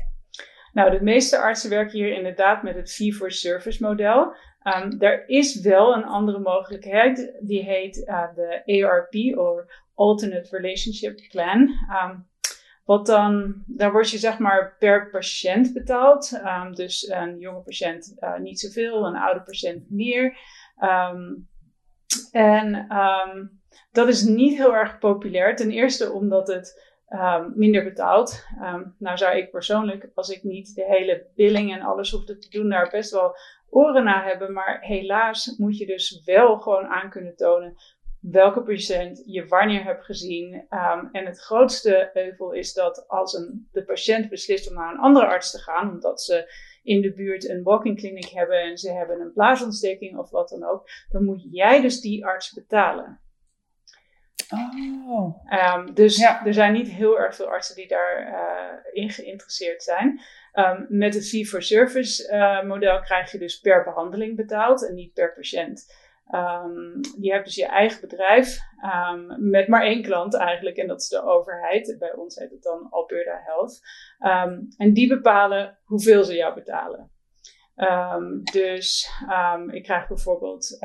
Nou, 0.72 0.90
de 0.90 1.02
meeste 1.02 1.38
artsen 1.38 1.70
werken 1.70 1.98
hier 1.98 2.12
inderdaad 2.16 2.62
met 2.62 2.74
het 2.74 2.92
fee-for-service 2.92 3.82
model. 3.82 4.34
Um, 4.62 5.00
er 5.00 5.28
is 5.28 5.60
wel 5.60 5.94
een 5.94 6.04
andere 6.04 6.38
mogelijkheid, 6.38 7.38
die 7.40 7.62
heet 7.62 7.96
uh, 7.96 8.34
de 8.34 8.84
ARP, 8.84 9.38
of 9.38 9.64
Alternate 9.94 10.56
Relationship 10.56 11.20
Plan. 11.30 11.60
Um, 12.02 12.28
wat 12.84 13.06
dan, 13.06 13.62
daar 13.66 13.92
word 13.92 14.10
je 14.10 14.18
zeg 14.18 14.38
maar 14.38 14.76
per 14.78 15.10
patiënt 15.10 15.72
betaald. 15.72 16.40
Um, 16.44 16.74
dus 16.74 17.08
een 17.08 17.38
jonge 17.38 17.60
patiënt 17.60 18.16
uh, 18.18 18.38
niet 18.38 18.60
zoveel, 18.60 19.06
een 19.06 19.16
oude 19.16 19.42
patiënt 19.42 19.90
meer. 19.90 20.38
En 22.32 22.86
dat 23.92 24.08
is 24.08 24.22
niet 24.22 24.56
heel 24.56 24.74
erg 24.74 24.98
populair. 24.98 25.56
Ten 25.56 25.70
eerste 25.70 26.12
omdat 26.12 26.48
het 26.48 26.89
um, 27.10 27.52
minder 27.54 27.84
betaalt. 27.84 28.46
Um, 28.62 28.94
nou 28.98 29.16
zou 29.16 29.36
ik 29.36 29.50
persoonlijk, 29.50 30.10
als 30.14 30.28
ik 30.28 30.42
niet 30.42 30.74
de 30.74 30.84
hele 30.84 31.26
billing 31.34 31.72
en 31.72 31.80
alles 31.80 32.10
hoefde 32.10 32.38
te 32.38 32.48
doen, 32.48 32.68
daar 32.68 32.90
best 32.90 33.10
wel 33.10 33.36
oren 33.68 34.04
naar 34.04 34.24
hebben. 34.24 34.52
Maar 34.52 34.80
helaas 34.80 35.56
moet 35.56 35.78
je 35.78 35.86
dus 35.86 36.22
wel 36.24 36.58
gewoon 36.58 36.86
aan 36.86 37.10
kunnen 37.10 37.36
tonen 37.36 37.76
welke 38.20 38.62
patiënt 38.62 39.22
je 39.26 39.46
wanneer 39.46 39.84
hebt 39.84 40.04
gezien. 40.04 40.54
Um, 40.54 41.08
en 41.12 41.26
het 41.26 41.40
grootste 41.40 42.10
euvel 42.14 42.52
is 42.52 42.72
dat 42.72 43.08
als 43.08 43.34
een, 43.34 43.68
de 43.72 43.84
patiënt 43.84 44.28
beslist 44.28 44.68
om 44.68 44.74
naar 44.74 44.92
een 44.92 44.98
andere 44.98 45.26
arts 45.26 45.50
te 45.50 45.58
gaan, 45.58 45.90
omdat 45.90 46.22
ze 46.22 46.52
in 46.82 47.00
de 47.00 47.12
buurt 47.12 47.48
een 47.48 47.62
walking 47.62 47.98
clinic 47.98 48.28
hebben 48.28 48.62
en 48.62 48.78
ze 48.78 48.92
hebben 48.92 49.20
een 49.20 49.32
blaasontsteking 49.32 50.18
of 50.18 50.30
wat 50.30 50.48
dan 50.48 50.64
ook, 50.64 50.88
dan 51.08 51.24
moet 51.24 51.46
jij 51.50 51.80
dus 51.80 52.00
die 52.00 52.26
arts 52.26 52.52
betalen. 52.52 53.20
Oh. 54.52 55.42
Um, 55.76 55.94
dus 55.94 56.16
Ja. 56.16 56.46
er 56.46 56.54
zijn 56.54 56.72
niet 56.72 56.88
heel 56.88 57.18
erg 57.18 57.34
veel 57.34 57.46
artsen 57.46 57.74
die 57.74 57.88
daarin 57.88 58.26
uh, 58.26 59.02
in 59.02 59.10
geïnteresseerd 59.10 59.82
zijn. 59.82 60.20
Um, 60.54 60.86
met 60.88 61.14
het 61.14 61.28
fee-for-service 61.28 62.32
uh, 62.32 62.62
model 62.62 63.00
krijg 63.00 63.32
je 63.32 63.38
dus 63.38 63.60
per 63.60 63.84
behandeling 63.84 64.36
betaald 64.36 64.88
en 64.88 64.94
niet 64.94 65.12
per 65.12 65.34
patiënt. 65.34 65.94
Um, 66.34 67.00
je 67.20 67.32
hebt 67.32 67.44
dus 67.44 67.54
je 67.54 67.66
eigen 67.66 68.00
bedrijf 68.00 68.58
um, 69.12 69.50
met 69.50 69.68
maar 69.68 69.82
één 69.82 70.02
klant 70.02 70.36
eigenlijk 70.36 70.76
en 70.76 70.86
dat 70.86 71.00
is 71.00 71.08
de 71.08 71.22
overheid. 71.22 71.96
Bij 71.98 72.14
ons 72.14 72.36
heet 72.38 72.50
het 72.50 72.62
dan 72.62 72.86
Alberta 72.90 73.42
Health. 73.44 73.80
En 74.76 74.92
die 74.92 75.08
bepalen 75.08 75.78
hoeveel 75.84 76.24
ze 76.24 76.34
jou 76.34 76.54
betalen. 76.54 77.10
Dus 78.52 79.10
ik 79.70 79.82
krijg 79.82 80.08
bijvoorbeeld 80.08 80.78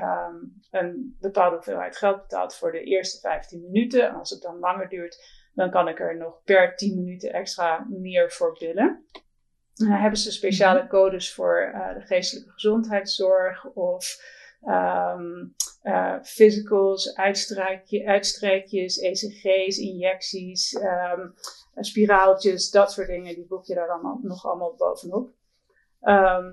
een 0.71 1.17
bepaalde 1.19 1.55
hoeveelheid 1.55 1.97
geld 1.97 2.21
betaald 2.21 2.55
voor 2.55 2.71
de 2.71 2.83
eerste 2.83 3.19
15 3.19 3.61
minuten. 3.61 4.07
En 4.07 4.15
als 4.15 4.29
het 4.29 4.41
dan 4.41 4.59
langer 4.59 4.89
duurt, 4.89 5.17
dan 5.53 5.71
kan 5.71 5.87
ik 5.87 5.99
er 5.99 6.17
nog 6.17 6.43
per 6.43 6.75
10 6.75 6.95
minuten 6.95 7.33
extra 7.33 7.85
meer 7.89 8.31
voor 8.31 8.57
billen. 8.59 9.05
Dan 9.73 9.87
hebben 9.87 10.19
ze 10.19 10.31
speciale 10.31 10.87
codes 10.87 11.33
voor 11.33 11.71
uh, 11.73 11.93
de 11.93 12.01
geestelijke 12.01 12.51
gezondheidszorg 12.51 13.65
of 13.65 14.33
Um, 14.67 15.55
uh, 15.83 16.15
physicals, 16.23 17.15
uitstrijkje, 17.15 18.05
uitstrijkjes, 18.05 18.97
ECG's, 18.97 19.77
injecties, 19.77 20.73
um, 20.73 21.33
spiraaltjes, 21.75 22.71
dat 22.71 22.91
soort 22.91 23.07
dingen. 23.07 23.35
Die 23.35 23.45
boek 23.47 23.65
je 23.65 23.73
daar 23.73 23.89
allemaal, 23.89 24.19
nog 24.21 24.45
allemaal 24.45 24.75
bovenop. 24.75 25.29
Ehm, 26.01 26.51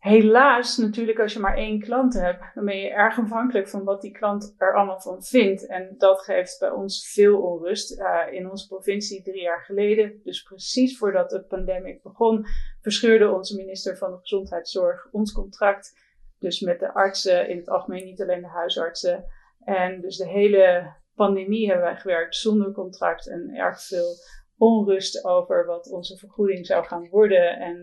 helaas, 0.00 0.76
natuurlijk, 0.76 1.18
als 1.18 1.32
je 1.32 1.38
maar 1.38 1.56
één 1.56 1.80
klant 1.80 2.14
hebt, 2.14 2.54
dan 2.54 2.64
ben 2.64 2.76
je 2.76 2.88
erg 2.88 3.18
afhankelijk 3.18 3.68
van 3.68 3.84
wat 3.84 4.00
die 4.00 4.12
klant 4.12 4.54
er 4.58 4.76
allemaal 4.76 5.00
van 5.00 5.22
vindt. 5.22 5.66
En 5.66 5.94
dat 5.98 6.22
geeft 6.22 6.58
bij 6.58 6.70
ons 6.70 7.12
veel 7.12 7.40
onrust. 7.40 8.00
Uh, 8.00 8.20
in 8.30 8.50
onze 8.50 8.66
provincie 8.66 9.22
drie 9.22 9.42
jaar 9.42 9.64
geleden, 9.64 10.20
dus 10.24 10.42
precies 10.42 10.98
voordat 10.98 11.30
de 11.30 11.42
pandemie 11.42 12.00
begon, 12.02 12.46
verscheurde 12.80 13.30
onze 13.30 13.56
minister 13.56 13.96
van 13.96 14.10
de 14.10 14.18
Gezondheidszorg 14.18 15.08
ons 15.10 15.32
contract. 15.32 16.08
Dus 16.38 16.60
met 16.60 16.80
de 16.80 16.94
artsen 16.94 17.48
in 17.48 17.56
het 17.56 17.68
algemeen, 17.68 18.04
niet 18.04 18.22
alleen 18.22 18.40
de 18.40 18.48
huisartsen. 18.48 19.24
En 19.64 20.00
dus 20.00 20.16
de 20.16 20.28
hele 20.28 20.94
pandemie 21.14 21.66
hebben 21.66 21.84
wij 21.84 21.96
gewerkt 21.96 22.36
zonder 22.36 22.72
contract 22.72 23.28
en 23.28 23.54
erg 23.54 23.82
veel 23.82 24.14
onrust 24.56 25.24
over 25.24 25.66
wat 25.66 25.90
onze 25.90 26.16
vergoeding 26.16 26.66
zou 26.66 26.84
gaan 26.84 27.08
worden 27.08 27.58
en 27.58 27.76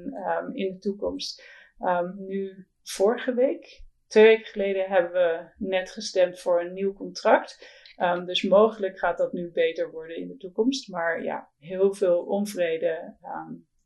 um, 0.43 0.55
in 0.55 0.74
de 0.74 0.79
toekomst. 0.79 1.43
Um, 1.79 2.25
nu, 2.27 2.67
vorige 2.84 3.34
week, 3.34 3.84
twee 4.07 4.25
weken 4.25 4.46
geleden, 4.46 4.89
hebben 4.89 5.12
we 5.12 5.51
net 5.57 5.91
gestemd 5.91 6.39
voor 6.39 6.62
een 6.62 6.74
nieuw 6.74 6.93
contract. 6.93 7.75
Um, 8.01 8.25
dus 8.25 8.43
mogelijk 8.43 9.00
gaat 9.00 9.17
dat 9.17 9.34
nu 9.34 9.51
beter 9.51 9.91
worden 9.91 10.17
in 10.17 10.27
de 10.27 10.38
toekomst. 10.38 10.89
Maar 10.89 11.24
ja, 11.24 11.50
heel 11.60 11.93
veel 11.93 12.19
onvrede 12.24 13.15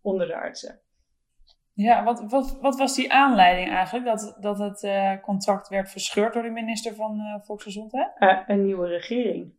onder 0.01 0.27
de 0.27 0.35
artsen. 0.35 0.81
Ja, 1.73 2.03
wat, 2.03 2.23
wat, 2.31 2.57
wat 2.61 2.77
was 2.77 2.95
die 2.95 3.13
aanleiding 3.13 3.69
eigenlijk 3.69 4.05
dat, 4.05 4.37
dat 4.39 4.57
het 4.57 4.83
uh, 4.83 5.21
contract 5.21 5.67
werd 5.67 5.89
verscheurd 5.89 6.33
door 6.33 6.43
de 6.43 6.49
minister 6.49 6.95
van 6.95 7.19
uh, 7.19 7.45
Volksgezondheid? 7.45 8.11
Uh, 8.19 8.39
een 8.47 8.65
nieuwe 8.65 8.87
regering. 8.87 9.53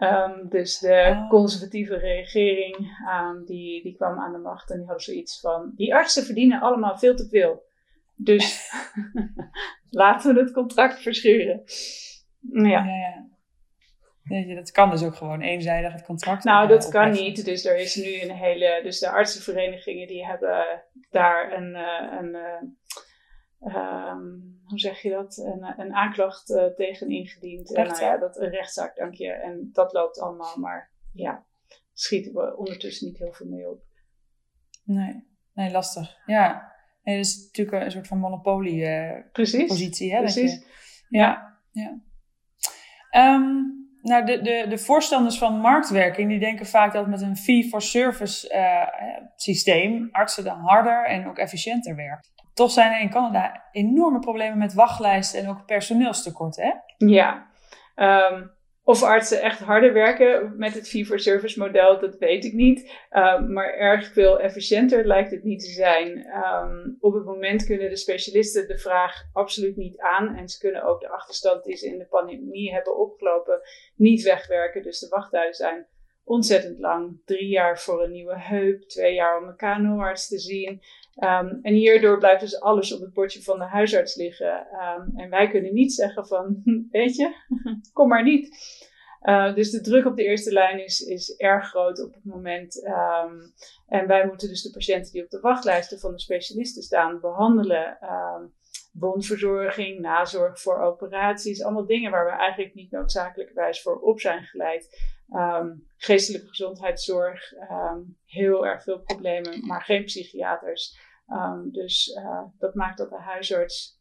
Um, 0.00 0.48
dus 0.48 0.78
de 0.78 1.10
oh. 1.10 1.28
conservatieve 1.28 1.96
regering 1.96 2.76
um, 3.08 3.44
die, 3.44 3.82
die 3.82 3.96
kwam 3.96 4.18
aan 4.18 4.32
de 4.32 4.38
macht 4.38 4.70
en 4.70 4.76
die 4.76 4.86
hadden 4.86 5.04
zoiets 5.04 5.40
van: 5.40 5.72
die 5.76 5.94
artsen 5.94 6.24
verdienen 6.24 6.60
allemaal 6.60 6.98
veel 6.98 7.16
te 7.16 7.28
veel. 7.28 7.66
Dus 8.14 8.72
laten 9.90 10.34
we 10.34 10.40
het 10.40 10.52
contract 10.52 11.02
verscheuren. 11.02 11.62
Ja. 12.52 12.84
ja, 12.84 13.26
ja. 14.22 14.54
Dat 14.54 14.70
kan 14.70 14.90
dus 14.90 15.02
ook 15.02 15.14
gewoon 15.14 15.40
eenzijdig 15.40 15.92
het 15.92 16.04
contract. 16.04 16.44
Nou, 16.44 16.68
dat 16.68 16.88
kan 16.88 17.10
niet. 17.10 17.44
Dus 17.44 17.64
er 17.64 17.76
is 17.76 17.96
nu 17.96 18.20
een 18.20 18.36
hele. 18.36 18.80
Dus 18.82 18.98
de 18.98 19.10
artsenverenigingen 19.10 20.06
die 20.06 20.26
hebben 20.26 20.82
daar 21.10 21.52
een. 21.52 21.74
Uh, 21.74 22.18
een 22.18 22.36
uh, 23.62 24.10
um, 24.10 24.57
hoe 24.68 24.78
zeg 24.78 25.02
je 25.02 25.10
dat? 25.10 25.36
Een, 25.36 25.80
een 25.80 25.94
aanklacht 25.94 26.50
uh, 26.50 26.64
tegen 26.64 27.10
ingediend. 27.10 27.74
En, 27.74 27.86
nou 27.86 28.02
ja, 28.02 28.16
dat, 28.16 28.40
een 28.40 28.50
rechtszaak, 28.50 28.96
dank 28.96 29.14
je. 29.14 29.32
En 29.32 29.70
dat 29.72 29.92
loopt 29.92 30.20
allemaal, 30.20 30.58
maar 30.58 30.90
ja, 31.12 31.46
schieten 31.92 32.32
we 32.32 32.56
ondertussen 32.56 33.06
niet 33.06 33.18
heel 33.18 33.32
veel 33.32 33.46
mee 33.46 33.70
op. 33.70 33.82
Nee, 34.84 35.24
nee 35.52 35.70
lastig. 35.70 36.16
Ja. 36.26 36.76
Nee, 37.02 37.16
dat 37.16 37.26
is 37.26 37.44
natuurlijk 37.44 37.84
een 37.84 37.90
soort 37.90 38.06
van 38.06 38.18
monopolie-positie. 38.18 40.14
hè? 40.14 40.18
Precies. 40.18 40.52
Je, 41.08 41.18
ja, 41.18 41.58
ja. 41.70 42.00
Um, 43.34 43.76
nou, 44.02 44.24
de, 44.24 44.40
de, 44.42 44.66
de 44.68 44.78
voorstanders 44.78 45.38
van 45.38 45.60
marktwerking 45.60 46.28
die 46.28 46.38
denken 46.38 46.66
vaak 46.66 46.92
dat 46.92 47.06
met 47.06 47.20
een 47.20 47.36
fee-for-service 47.36 48.54
uh, 48.54 49.26
systeem 49.36 50.08
artsen 50.10 50.44
dan 50.44 50.58
harder 50.58 51.06
en 51.06 51.26
ook 51.26 51.38
efficiënter 51.38 51.96
werken. 51.96 52.30
Toch 52.58 52.70
zijn 52.70 52.92
er 52.92 53.00
in 53.00 53.10
Canada 53.10 53.68
enorme 53.72 54.18
problemen 54.18 54.58
met 54.58 54.74
wachtlijsten 54.74 55.40
en 55.40 55.48
ook 55.48 55.66
personeelstekort, 55.66 56.56
hè? 56.56 56.72
Ja, 56.96 57.50
um, 57.96 58.50
of 58.82 59.02
artsen 59.02 59.42
echt 59.42 59.58
harder 59.58 59.92
werken 59.92 60.54
met 60.56 60.74
het 60.74 60.88
fee-for-service 60.88 61.58
model, 61.58 62.00
dat 62.00 62.18
weet 62.18 62.44
ik 62.44 62.52
niet. 62.52 62.92
Um, 63.10 63.52
maar 63.52 63.74
erg 63.74 64.12
veel 64.12 64.40
efficiënter 64.40 65.06
lijkt 65.06 65.30
het 65.30 65.44
niet 65.44 65.60
te 65.60 65.70
zijn. 65.70 66.26
Um, 66.26 66.96
op 67.00 67.14
het 67.14 67.24
moment 67.24 67.66
kunnen 67.66 67.88
de 67.88 67.96
specialisten 67.96 68.68
de 68.68 68.78
vraag 68.78 69.22
absoluut 69.32 69.76
niet 69.76 69.98
aan. 69.98 70.36
En 70.36 70.48
ze 70.48 70.58
kunnen 70.58 70.82
ook 70.82 71.00
de 71.00 71.08
achterstand 71.08 71.64
die 71.64 71.76
ze 71.76 71.86
in 71.86 71.98
de 71.98 72.06
pandemie 72.06 72.72
hebben 72.72 72.98
opgelopen 72.98 73.60
niet 73.96 74.22
wegwerken. 74.22 74.82
Dus 74.82 74.98
de 74.98 75.08
wachttijden 75.08 75.54
zijn 75.54 75.86
ontzettend 76.24 76.78
lang. 76.78 77.20
Drie 77.24 77.48
jaar 77.48 77.80
voor 77.80 78.02
een 78.02 78.12
nieuwe 78.12 78.38
heup, 78.38 78.82
twee 78.82 79.14
jaar 79.14 79.42
om 79.42 79.48
een 79.48 79.56
KNO-arts 79.56 80.28
te 80.28 80.38
zien. 80.38 80.82
Um, 81.18 81.58
en 81.62 81.74
hierdoor 81.74 82.18
blijft 82.18 82.40
dus 82.40 82.60
alles 82.60 82.94
op 82.94 83.00
het 83.00 83.12
bordje 83.12 83.42
van 83.42 83.58
de 83.58 83.64
huisarts 83.64 84.16
liggen. 84.16 84.66
Um, 84.72 85.12
en 85.16 85.30
wij 85.30 85.48
kunnen 85.48 85.74
niet 85.74 85.92
zeggen 85.92 86.26
van, 86.26 86.62
weet 86.90 87.16
je, 87.16 87.34
kom 87.92 88.08
maar 88.08 88.22
niet. 88.22 88.56
Uh, 89.22 89.54
dus 89.54 89.70
de 89.70 89.80
druk 89.80 90.06
op 90.06 90.16
de 90.16 90.24
eerste 90.24 90.52
lijn 90.52 90.84
is, 90.84 91.00
is 91.00 91.36
erg 91.36 91.68
groot 91.68 92.04
op 92.04 92.14
het 92.14 92.24
moment. 92.24 92.86
Um, 92.86 93.52
en 93.86 94.06
wij 94.06 94.26
moeten 94.26 94.48
dus 94.48 94.62
de 94.62 94.70
patiënten 94.70 95.12
die 95.12 95.22
op 95.22 95.30
de 95.30 95.40
wachtlijsten 95.40 95.98
van 95.98 96.12
de 96.12 96.20
specialisten 96.20 96.82
staan 96.82 97.20
behandelen. 97.20 97.98
Bondverzorging, 98.92 100.00
nazorg 100.00 100.60
voor 100.60 100.80
operaties, 100.80 101.62
allemaal 101.62 101.86
dingen 101.86 102.10
waar 102.10 102.24
we 102.24 102.30
eigenlijk 102.30 102.74
niet 102.74 102.90
noodzakelijkerwijs 102.90 103.82
voor 103.82 103.98
op 104.00 104.20
zijn 104.20 104.42
geleid. 104.42 105.14
Geestelijke 105.96 106.48
gezondheidszorg, 106.48 107.52
heel 108.24 108.66
erg 108.66 108.82
veel 108.82 109.00
problemen, 109.00 109.66
maar 109.66 109.82
geen 109.82 110.04
psychiaters. 110.04 111.07
Um, 111.28 111.72
dus 111.72 112.08
uh, 112.08 112.42
dat 112.58 112.74
maakt 112.74 112.98
dat 112.98 113.10
de 113.10 113.20
huisarts 113.20 113.96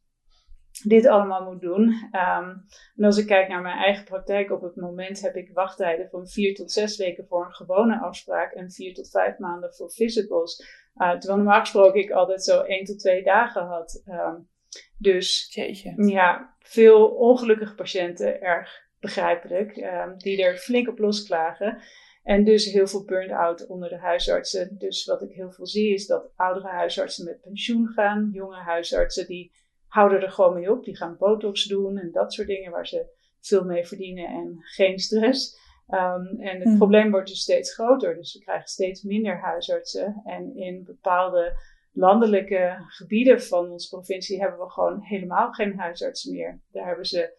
dit 0.83 1.05
allemaal 1.07 1.43
moet 1.43 1.61
doen. 1.61 1.83
Um, 2.11 2.65
en 2.95 3.03
als 3.03 3.17
ik 3.17 3.27
kijk 3.27 3.47
naar 3.47 3.61
mijn 3.61 3.77
eigen 3.77 4.03
praktijk, 4.03 4.51
op 4.51 4.61
het 4.61 4.75
moment 4.75 5.21
heb 5.21 5.35
ik 5.35 5.53
wachttijden 5.53 6.09
van 6.09 6.27
vier 6.27 6.55
tot 6.55 6.71
zes 6.71 6.97
weken 6.97 7.25
voor 7.27 7.45
een 7.45 7.53
gewone 7.53 7.99
afspraak 7.99 8.53
en 8.53 8.71
vier 8.71 8.93
tot 8.93 9.09
vijf 9.09 9.37
maanden 9.37 9.73
voor 9.73 9.89
physicals. 9.89 10.65
Uh, 10.95 11.11
terwijl 11.11 11.37
normaal 11.37 11.59
gesproken 11.59 12.01
ik 12.01 12.11
altijd 12.11 12.43
zo 12.43 12.61
één 12.61 12.85
tot 12.85 12.99
twee 12.99 13.23
dagen 13.23 13.65
had. 13.65 14.03
Um, 14.05 14.49
dus 14.97 15.53
Jeetje. 15.53 15.93
ja, 16.05 16.55
veel 16.59 17.07
ongelukkige 17.07 17.75
patiënten, 17.75 18.41
erg 18.41 18.85
begrijpelijk, 18.99 19.75
um, 19.75 20.17
die 20.17 20.43
er 20.43 20.57
flink 20.57 20.87
op 20.87 20.99
losklagen. 20.99 21.81
En 22.27 22.43
dus 22.43 22.71
heel 22.71 22.87
veel 22.87 23.05
burn-out 23.05 23.67
onder 23.67 23.89
de 23.89 23.97
huisartsen. 23.97 24.75
Dus 24.77 25.05
wat 25.05 25.21
ik 25.21 25.31
heel 25.31 25.51
veel 25.51 25.67
zie 25.67 25.93
is 25.93 26.07
dat 26.07 26.31
oudere 26.35 26.67
huisartsen 26.67 27.25
met 27.25 27.41
pensioen 27.41 27.87
gaan, 27.87 28.29
jonge 28.33 28.55
huisartsen 28.55 29.27
die 29.27 29.51
houden 29.87 30.21
er 30.21 30.31
gewoon 30.31 30.53
mee 30.53 30.71
op. 30.71 30.83
Die 30.83 30.97
gaan 30.97 31.17
botox 31.17 31.65
doen 31.65 31.97
en 31.97 32.11
dat 32.11 32.33
soort 32.33 32.47
dingen 32.47 32.71
waar 32.71 32.87
ze 32.87 33.05
veel 33.39 33.63
mee 33.63 33.85
verdienen 33.85 34.27
en 34.27 34.57
geen 34.59 34.99
stress. 34.99 35.57
Um, 35.89 36.39
en 36.39 36.55
het 36.55 36.63
hmm. 36.63 36.77
probleem 36.77 37.11
wordt 37.11 37.27
dus 37.27 37.41
steeds 37.41 37.73
groter. 37.73 38.15
Dus 38.15 38.33
we 38.33 38.39
krijgen 38.39 38.67
steeds 38.67 39.01
minder 39.01 39.39
huisartsen. 39.39 40.21
En 40.25 40.55
in 40.55 40.83
bepaalde 40.83 41.53
landelijke 41.91 42.85
gebieden 42.87 43.41
van 43.41 43.71
onze 43.71 43.89
provincie 43.89 44.39
hebben 44.39 44.59
we 44.59 44.69
gewoon 44.69 45.01
helemaal 45.01 45.51
geen 45.51 45.77
huisartsen 45.77 46.31
meer. 46.31 46.61
Daar 46.71 46.87
hebben 46.87 47.05
ze 47.05 47.37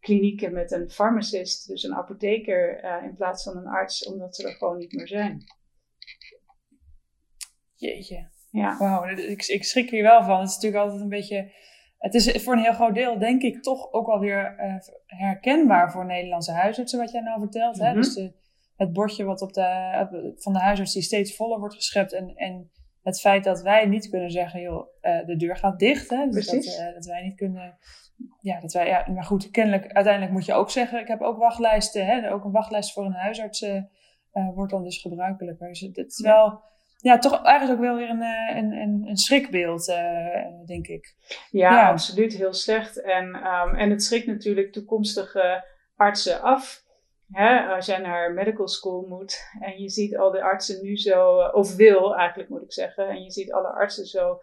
klinieken 0.00 0.52
met 0.52 0.72
een 0.72 0.90
farmacist, 0.90 1.68
dus 1.68 1.82
een 1.82 1.94
apotheker, 1.94 2.84
uh, 2.84 3.04
in 3.04 3.14
plaats 3.14 3.42
van 3.42 3.56
een 3.56 3.66
arts, 3.66 4.06
omdat 4.06 4.36
ze 4.36 4.48
er 4.48 4.54
gewoon 4.54 4.78
niet 4.78 4.92
meer 4.92 5.08
zijn. 5.08 5.44
Jeetje. 7.74 8.28
Ja. 8.50 8.76
Wauw, 8.78 9.04
ik, 9.04 9.46
ik 9.46 9.64
schrik 9.64 9.90
hier 9.90 10.02
wel 10.02 10.22
van. 10.22 10.40
Het 10.40 10.48
is 10.48 10.54
natuurlijk 10.54 10.82
altijd 10.82 11.02
een 11.02 11.08
beetje. 11.08 11.52
Het 11.98 12.14
is 12.14 12.42
voor 12.42 12.52
een 12.52 12.62
heel 12.62 12.72
groot 12.72 12.94
deel, 12.94 13.18
denk 13.18 13.42
ik, 13.42 13.62
toch 13.62 13.92
ook 13.92 14.06
wel 14.06 14.18
weer 14.18 14.56
uh, 14.58 14.74
herkenbaar 15.06 15.92
voor 15.92 16.06
Nederlandse 16.06 16.52
huisartsen, 16.52 16.98
wat 16.98 17.12
jij 17.12 17.20
nou 17.20 17.40
vertelt. 17.40 17.78
hè? 17.78 17.88
Mhm. 17.88 17.96
Dus 17.96 18.14
de, 18.14 18.32
het 18.76 18.92
bordje 18.92 19.24
wat 19.24 19.42
op 19.42 19.52
de, 19.52 20.32
van 20.36 20.52
de 20.52 20.58
huisarts 20.58 20.92
die 20.92 21.02
steeds 21.02 21.36
voller 21.36 21.58
wordt 21.58 21.74
geschept. 21.74 22.12
En, 22.12 22.34
en 22.34 22.70
het 23.02 23.20
feit 23.20 23.44
dat 23.44 23.62
wij 23.62 23.86
niet 23.86 24.08
kunnen 24.08 24.30
zeggen, 24.30 24.60
joh, 24.60 24.88
uh, 25.02 25.26
de 25.26 25.36
deur 25.36 25.56
gaat 25.56 25.78
dicht. 25.78 26.10
Hè? 26.10 26.28
Dus 26.28 26.46
dat, 26.46 26.94
dat, 26.94 27.06
wij 27.06 27.22
niet 27.22 27.36
kunnen 27.36 27.78
ja, 28.40 28.60
dat 28.60 28.72
wij, 28.72 28.86
ja, 28.86 29.06
maar 29.14 29.24
goed, 29.24 29.50
kennelijk, 29.50 29.92
uiteindelijk 29.92 30.32
moet 30.32 30.44
je 30.46 30.54
ook 30.54 30.70
zeggen, 30.70 31.00
ik 31.00 31.08
heb 31.08 31.20
ook 31.20 31.38
wachtlijsten, 31.38 32.06
hè, 32.06 32.32
ook 32.32 32.44
een 32.44 32.50
wachtlijst 32.50 32.92
voor 32.92 33.04
een 33.04 33.12
huisarts 33.12 33.62
uh, 33.62 34.54
wordt 34.54 34.72
dan 34.72 34.84
dus 34.84 35.00
gebruikelijk. 35.00 35.58
Dus 35.58 35.80
het 35.80 35.96
is 35.96 36.20
wel, 36.20 36.62
ja, 36.96 37.18
toch 37.18 37.44
eigenlijk 37.44 37.78
ook 37.80 37.86
wel 37.86 37.96
weer 37.96 38.10
een, 38.10 38.22
eh, 38.22 38.56
een, 38.56 38.72
een, 38.72 39.04
een 39.06 39.16
schrikbeeld, 39.16 39.88
uh, 39.88 40.66
denk 40.66 40.86
ik. 40.86 41.14
Ja, 41.50 41.72
ja, 41.72 41.88
absoluut, 41.88 42.36
heel 42.36 42.52
slecht. 42.52 43.02
En, 43.02 43.24
um, 43.24 43.74
en 43.74 43.90
het 43.90 44.02
schrikt 44.02 44.26
natuurlijk 44.26 44.72
toekomstige 44.72 45.64
artsen 45.96 46.42
af. 46.42 46.86
Hè, 47.32 47.74
als 47.74 47.86
jij 47.86 47.98
naar 47.98 48.32
medical 48.32 48.68
school 48.68 49.06
moet 49.08 49.50
en 49.60 49.82
je 49.82 49.88
ziet 49.88 50.16
al 50.16 50.30
de 50.30 50.42
artsen 50.42 50.82
nu 50.82 50.96
zo, 50.96 51.38
of 51.38 51.76
wil 51.76 52.16
eigenlijk 52.16 52.48
moet 52.48 52.62
ik 52.62 52.72
zeggen, 52.72 53.08
en 53.08 53.22
je 53.22 53.30
ziet 53.30 53.52
alle 53.52 53.68
artsen 53.68 54.06
zo 54.06 54.40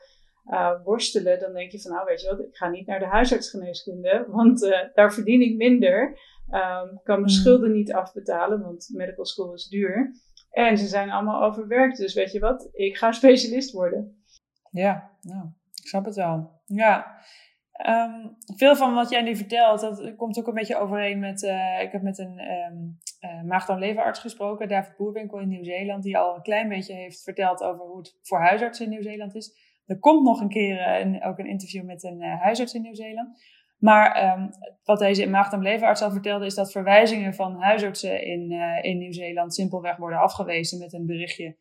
uh, 0.47 0.83
worstelen, 0.83 1.39
dan 1.39 1.53
denk 1.53 1.71
je 1.71 1.81
van 1.81 1.91
nou 1.91 2.05
weet 2.05 2.21
je 2.21 2.29
wat, 2.29 2.39
ik 2.39 2.55
ga 2.55 2.69
niet 2.69 2.87
naar 2.87 2.99
de 2.99 3.05
huisartsgeneeskunde, 3.05 4.25
want 4.29 4.63
uh, 4.63 4.77
daar 4.93 5.13
verdien 5.13 5.41
ik 5.41 5.55
minder. 5.55 6.19
Um, 6.49 6.99
kan 7.03 7.19
mijn 7.19 7.21
mm. 7.21 7.27
schulden 7.27 7.71
niet 7.71 7.93
afbetalen, 7.93 8.61
want 8.61 8.89
medical 8.93 9.25
school 9.25 9.53
is 9.53 9.67
duur. 9.67 10.11
En 10.51 10.77
ze 10.77 10.87
zijn 10.87 11.09
allemaal 11.09 11.43
overwerkt, 11.43 11.97
dus 11.97 12.13
weet 12.13 12.31
je 12.31 12.39
wat, 12.39 12.69
ik 12.71 12.97
ga 12.97 13.11
specialist 13.11 13.71
worden. 13.71 14.23
Ja, 14.71 15.11
nou, 15.21 15.45
ik 15.73 15.87
snap 15.87 16.05
het 16.05 16.15
wel. 16.15 16.61
Ja, 16.65 17.17
um, 17.87 18.35
veel 18.55 18.75
van 18.75 18.93
wat 18.93 19.09
jij 19.09 19.21
nu 19.21 19.35
vertelt, 19.35 19.81
dat 19.81 20.15
komt 20.15 20.39
ook 20.39 20.47
een 20.47 20.53
beetje 20.53 20.77
overeen 20.77 21.19
met, 21.19 21.43
uh, 21.43 21.81
ik 21.81 21.91
heb 21.91 22.01
met 22.01 22.17
een 22.17 22.39
um, 22.39 22.99
uh, 23.21 23.43
maag-darm-leverarts 23.43 24.19
gesproken, 24.19 24.67
David 24.67 24.97
Boerwinkel 24.97 25.39
in 25.39 25.47
Nieuw-Zeeland, 25.47 26.03
die 26.03 26.17
al 26.17 26.35
een 26.35 26.41
klein 26.41 26.69
beetje 26.69 26.93
heeft 26.93 27.23
verteld 27.23 27.63
over 27.63 27.85
hoe 27.85 27.97
het 27.97 28.17
voor 28.21 28.39
huisartsen 28.39 28.85
in 28.85 28.91
Nieuw-Zeeland 28.91 29.35
is. 29.35 29.64
Er 29.85 29.99
komt 29.99 30.23
nog 30.23 30.39
een 30.39 30.49
keer 30.49 30.99
een, 31.01 31.23
ook 31.23 31.39
een 31.39 31.47
interview 31.47 31.83
met 31.83 32.03
een 32.03 32.21
huisarts 32.21 32.73
in 32.73 32.81
Nieuw-Zeeland. 32.81 33.43
Maar 33.77 34.37
um, 34.39 34.49
wat 34.83 34.99
deze 34.99 35.21
in 35.21 35.29
maagdarm 35.29 35.63
leverarts 35.63 36.01
al 36.01 36.11
vertelde, 36.11 36.45
is 36.45 36.55
dat 36.55 36.71
verwijzingen 36.71 37.33
van 37.33 37.61
huisartsen 37.61 38.23
in, 38.23 38.51
in 38.81 38.97
Nieuw-Zeeland 38.97 39.53
simpelweg 39.53 39.97
worden 39.97 40.19
afgewezen 40.19 40.79
met 40.79 40.93
een 40.93 41.05
berichtje 41.05 41.57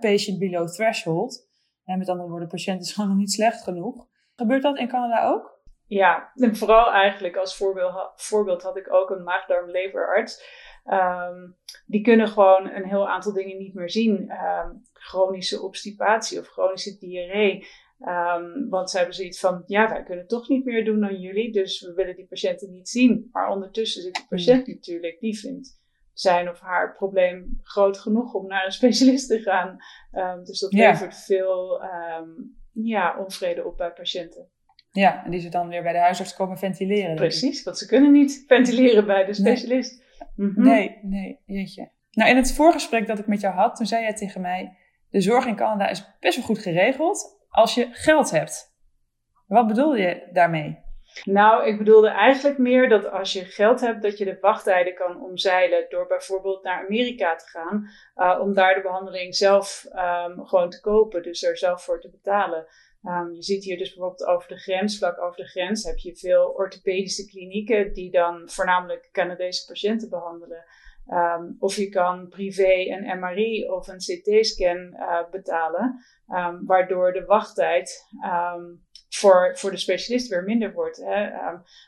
patient 0.00 0.38
below 0.38 0.68
threshold. 0.68 1.48
En 1.84 1.98
met 1.98 2.08
andere 2.08 2.28
woorden, 2.28 2.48
de 2.48 2.54
patiënt 2.54 2.80
is 2.80 2.92
gewoon 2.94 3.10
nog 3.10 3.18
niet 3.18 3.32
slecht 3.32 3.62
genoeg. 3.62 4.06
Gebeurt 4.34 4.62
dat 4.62 4.78
in 4.78 4.88
Canada 4.88 5.24
ook? 5.24 5.58
Ja, 5.86 6.30
en 6.34 6.56
vooral 6.56 6.92
eigenlijk 6.92 7.36
als 7.36 7.56
voorbeeld, 7.56 8.12
voorbeeld 8.16 8.62
had 8.62 8.76
ik 8.76 8.92
ook 8.92 9.10
een 9.10 9.22
maagdarm-leverarts. 9.22 10.42
Um, 10.86 11.56
die 11.86 12.02
kunnen 12.02 12.28
gewoon 12.28 12.70
een 12.70 12.84
heel 12.84 13.08
aantal 13.08 13.32
dingen 13.32 13.58
niet 13.58 13.74
meer 13.74 13.90
zien. 13.90 14.30
Um, 14.30 14.82
chronische 14.92 15.62
obstipatie 15.62 16.38
of 16.38 16.48
chronische 16.48 16.96
diarree. 16.98 17.66
Um, 18.00 18.68
want 18.68 18.90
ze 18.90 18.96
hebben 18.96 19.14
zoiets 19.14 19.40
van, 19.40 19.62
ja, 19.66 19.88
wij 19.88 20.02
kunnen 20.02 20.26
toch 20.26 20.48
niet 20.48 20.64
meer 20.64 20.84
doen 20.84 21.00
dan 21.00 21.20
jullie, 21.20 21.52
dus 21.52 21.80
we 21.80 21.94
willen 21.94 22.16
die 22.16 22.26
patiënten 22.26 22.70
niet 22.70 22.88
zien. 22.88 23.28
Maar 23.32 23.50
ondertussen 23.50 24.02
zit 24.02 24.14
de 24.14 24.26
patiënt 24.28 24.66
mm. 24.66 24.74
natuurlijk, 24.74 25.20
die 25.20 25.38
vindt 25.38 25.78
zijn 26.12 26.48
of 26.48 26.60
haar 26.60 26.94
probleem 26.94 27.58
groot 27.62 27.98
genoeg 27.98 28.34
om 28.34 28.46
naar 28.46 28.64
een 28.64 28.72
specialist 28.72 29.28
te 29.28 29.38
gaan. 29.38 29.76
dus 30.44 30.60
dat 30.60 30.72
levert 30.72 31.16
veel 31.16 31.82
ja, 32.72 33.18
onvrede 33.18 33.64
op 33.64 33.76
bij 33.76 33.92
patiënten. 33.92 34.48
Ja, 34.92 35.24
en 35.24 35.30
die 35.30 35.40
ze 35.40 35.48
dan 35.48 35.68
weer 35.68 35.82
bij 35.82 35.92
de 35.92 35.98
huisarts 35.98 36.34
komen 36.34 36.58
ventileren. 36.58 37.14
Precies, 37.14 37.62
want 37.62 37.78
ze 37.78 37.86
kunnen 37.86 38.12
niet 38.12 38.44
ventileren 38.46 39.06
bij 39.06 39.24
de 39.24 39.34
specialist. 39.34 39.98
Nee, 39.98 40.08
mhm. 40.36 40.62
nee, 40.62 40.98
nee, 41.02 41.40
jeetje. 41.46 41.90
Nou, 42.10 42.30
in 42.30 42.36
het 42.36 42.54
voorgesprek 42.54 43.06
dat 43.06 43.18
ik 43.18 43.26
met 43.26 43.40
jou 43.40 43.54
had, 43.54 43.76
toen 43.76 43.86
zei 43.86 44.02
jij 44.02 44.14
tegen 44.14 44.40
mij: 44.40 44.76
de 45.10 45.20
zorg 45.20 45.46
in 45.46 45.56
Canada 45.56 45.88
is 45.88 46.16
best 46.20 46.36
wel 46.36 46.46
goed 46.46 46.58
geregeld 46.58 47.46
als 47.48 47.74
je 47.74 47.88
geld 47.92 48.30
hebt. 48.30 48.74
Wat 49.46 49.66
bedoel 49.66 49.96
je 49.96 50.28
daarmee? 50.32 50.78
Nou, 51.24 51.66
ik 51.66 51.78
bedoelde 51.78 52.08
eigenlijk 52.08 52.58
meer 52.58 52.88
dat 52.88 53.10
als 53.10 53.32
je 53.32 53.44
geld 53.44 53.80
hebt, 53.80 54.02
dat 54.02 54.18
je 54.18 54.24
de 54.24 54.38
wachttijden 54.40 54.94
kan 54.94 55.22
omzeilen 55.22 55.86
door 55.88 56.06
bijvoorbeeld 56.06 56.62
naar 56.62 56.84
Amerika 56.84 57.34
te 57.34 57.48
gaan, 57.48 57.90
uh, 58.16 58.40
om 58.40 58.54
daar 58.54 58.74
de 58.74 58.80
behandeling 58.80 59.34
zelf 59.34 59.86
um, 59.94 60.46
gewoon 60.46 60.70
te 60.70 60.80
kopen, 60.80 61.22
dus 61.22 61.42
er 61.42 61.56
zelf 61.56 61.84
voor 61.84 62.00
te 62.00 62.10
betalen. 62.10 62.66
Um, 63.04 63.34
je 63.34 63.42
ziet 63.42 63.64
hier 63.64 63.78
dus 63.78 63.94
bijvoorbeeld 63.94 64.28
over 64.28 64.48
de 64.48 64.58
grens, 64.58 64.98
vlak 64.98 65.20
over 65.20 65.36
de 65.36 65.48
grens, 65.48 65.84
heb 65.84 65.98
je 65.98 66.16
veel 66.16 66.48
orthopedische 66.48 67.26
klinieken 67.26 67.92
die 67.92 68.10
dan 68.10 68.48
voornamelijk 68.48 69.08
Canadese 69.12 69.66
patiënten 69.66 70.08
behandelen. 70.08 70.64
Um, 71.08 71.56
of 71.58 71.76
je 71.76 71.88
kan 71.88 72.28
privé 72.28 72.72
een 72.72 73.18
MRI 73.18 73.68
of 73.68 73.88
een 73.88 73.98
CT-scan 73.98 74.76
uh, 74.76 75.30
betalen, 75.30 76.04
um, 76.28 76.66
waardoor 76.66 77.12
de 77.12 77.24
wachttijd 77.24 78.06
voor, 79.08 79.58
voor 79.58 79.70
de 79.70 79.76
specialist 79.76 80.28
weer 80.28 80.44
minder 80.44 80.72
wordt. 80.72 80.96
Hè. 80.96 81.30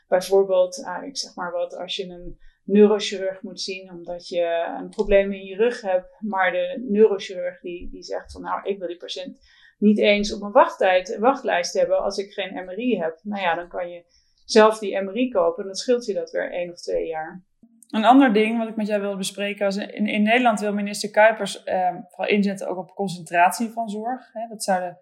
bijvoorbeeld, 0.07 0.77
uh, 0.77 1.07
ik 1.07 1.17
zeg 1.17 1.35
maar 1.35 1.51
wat, 1.51 1.77
als 1.77 1.95
je 1.95 2.07
een 2.07 2.37
neurochirurg 2.63 3.41
moet 3.41 3.61
zien 3.61 3.91
omdat 3.91 4.27
je 4.27 4.75
een 4.79 4.89
probleem 4.89 5.33
in 5.33 5.45
je 5.45 5.55
rug 5.55 5.81
hebt, 5.81 6.15
maar 6.19 6.51
de 6.51 6.83
neurochirurg 6.87 7.59
die, 7.59 7.89
die 7.89 8.03
zegt 8.03 8.31
van 8.31 8.41
nou, 8.41 8.61
ik 8.63 8.79
wil 8.79 8.87
die 8.87 8.97
patiënt 8.97 9.39
niet 9.83 9.99
eens 9.99 10.33
op 10.33 10.41
een 10.41 10.51
wachttijd, 10.51 11.17
wachtlijst 11.19 11.73
hebben 11.73 12.03
als 12.03 12.17
ik 12.17 12.33
geen 12.33 12.65
MRI 12.65 12.99
heb. 12.99 13.19
Nou 13.23 13.41
ja, 13.41 13.55
dan 13.55 13.67
kan 13.67 13.89
je 13.89 14.03
zelf 14.45 14.79
die 14.79 15.01
MRI 15.01 15.29
kopen 15.29 15.59
en 15.59 15.65
dan 15.65 15.75
scheelt 15.75 16.05
je 16.05 16.13
dat 16.13 16.31
weer 16.31 16.51
één 16.51 16.71
of 16.71 16.81
twee 16.81 17.07
jaar. 17.07 17.43
Een 17.89 18.05
ander 18.05 18.33
ding 18.33 18.57
wat 18.57 18.67
ik 18.67 18.75
met 18.75 18.87
jou 18.87 19.01
wil 19.01 19.17
bespreken, 19.17 19.67
is 19.67 19.75
in, 19.75 20.23
Nederland 20.23 20.59
wil 20.59 20.73
minister 20.73 21.09
Kuipers 21.09 21.63
eh, 21.63 21.95
vooral 22.09 22.35
inzetten 22.35 22.67
ook 22.67 22.77
op 22.77 22.95
concentratie 22.95 23.69
van 23.69 23.89
zorg. 23.89 24.33
Hè. 24.33 24.47
Dat 24.47 24.63
zou 24.63 24.81
de, 24.81 24.95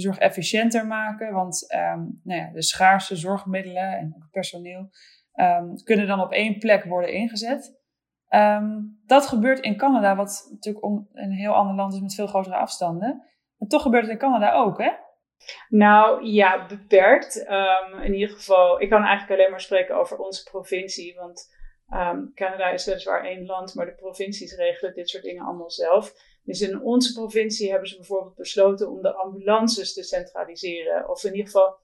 zorg 0.00 0.18
efficiënter 0.18 0.86
maken, 0.86 1.32
want 1.32 1.70
ehm, 1.70 2.00
nou 2.22 2.40
ja, 2.40 2.50
de 2.52 2.62
schaarse 2.62 3.16
zorgmiddelen 3.16 3.98
en 3.98 4.28
personeel 4.30 4.90
um, 5.34 5.82
kunnen 5.84 6.06
dan 6.06 6.20
op 6.20 6.32
één 6.32 6.58
plek 6.58 6.84
worden 6.84 7.12
ingezet. 7.12 7.76
Um, 8.30 9.00
dat 9.06 9.26
gebeurt 9.26 9.60
in 9.60 9.76
Canada, 9.76 10.16
wat 10.16 10.48
natuurlijk 10.50 10.84
een 11.12 11.32
heel 11.32 11.54
ander 11.54 11.76
land 11.76 11.94
is 11.94 12.00
met 12.00 12.14
veel 12.14 12.26
grotere 12.26 12.56
afstanden. 12.56 13.22
En 13.58 13.68
toch 13.68 13.82
gebeurt 13.82 14.02
het 14.02 14.12
in 14.12 14.18
Canada 14.18 14.52
ook, 14.52 14.78
hè? 14.78 14.90
Nou 15.68 16.24
ja, 16.26 16.66
beperkt. 16.66 17.46
Um, 17.48 18.00
in 18.00 18.14
ieder 18.14 18.36
geval, 18.36 18.80
ik 18.80 18.90
kan 18.90 19.02
eigenlijk 19.02 19.40
alleen 19.40 19.50
maar 19.50 19.60
spreken 19.60 19.96
over 19.96 20.18
onze 20.18 20.42
provincie. 20.50 21.14
Want 21.14 21.54
um, 21.94 22.32
Canada 22.34 22.70
is 22.70 22.84
weliswaar 22.84 23.24
één 23.24 23.46
land, 23.46 23.74
maar 23.74 23.86
de 23.86 23.94
provincies 23.94 24.56
regelen 24.56 24.94
dit 24.94 25.08
soort 25.08 25.22
dingen 25.22 25.44
allemaal 25.44 25.70
zelf. 25.70 26.12
Dus 26.42 26.60
in 26.60 26.82
onze 26.82 27.12
provincie 27.12 27.70
hebben 27.70 27.88
ze 27.88 27.96
bijvoorbeeld 27.96 28.34
besloten 28.34 28.90
om 28.90 29.02
de 29.02 29.14
ambulances 29.14 29.94
te 29.94 30.02
centraliseren. 30.02 31.08
Of 31.08 31.24
in 31.24 31.34
ieder 31.34 31.46
geval 31.46 31.78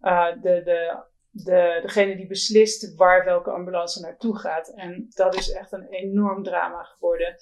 uh, 0.00 0.32
de, 0.42 0.62
de, 0.64 1.02
de, 1.30 1.78
degene 1.82 2.16
die 2.16 2.26
beslist 2.26 2.94
waar 2.94 3.24
welke 3.24 3.50
ambulance 3.50 4.00
naartoe 4.00 4.38
gaat. 4.38 4.68
En 4.68 5.06
dat 5.08 5.34
is 5.34 5.52
echt 5.52 5.72
een 5.72 5.88
enorm 5.88 6.42
drama 6.42 6.82
geworden. 6.82 7.36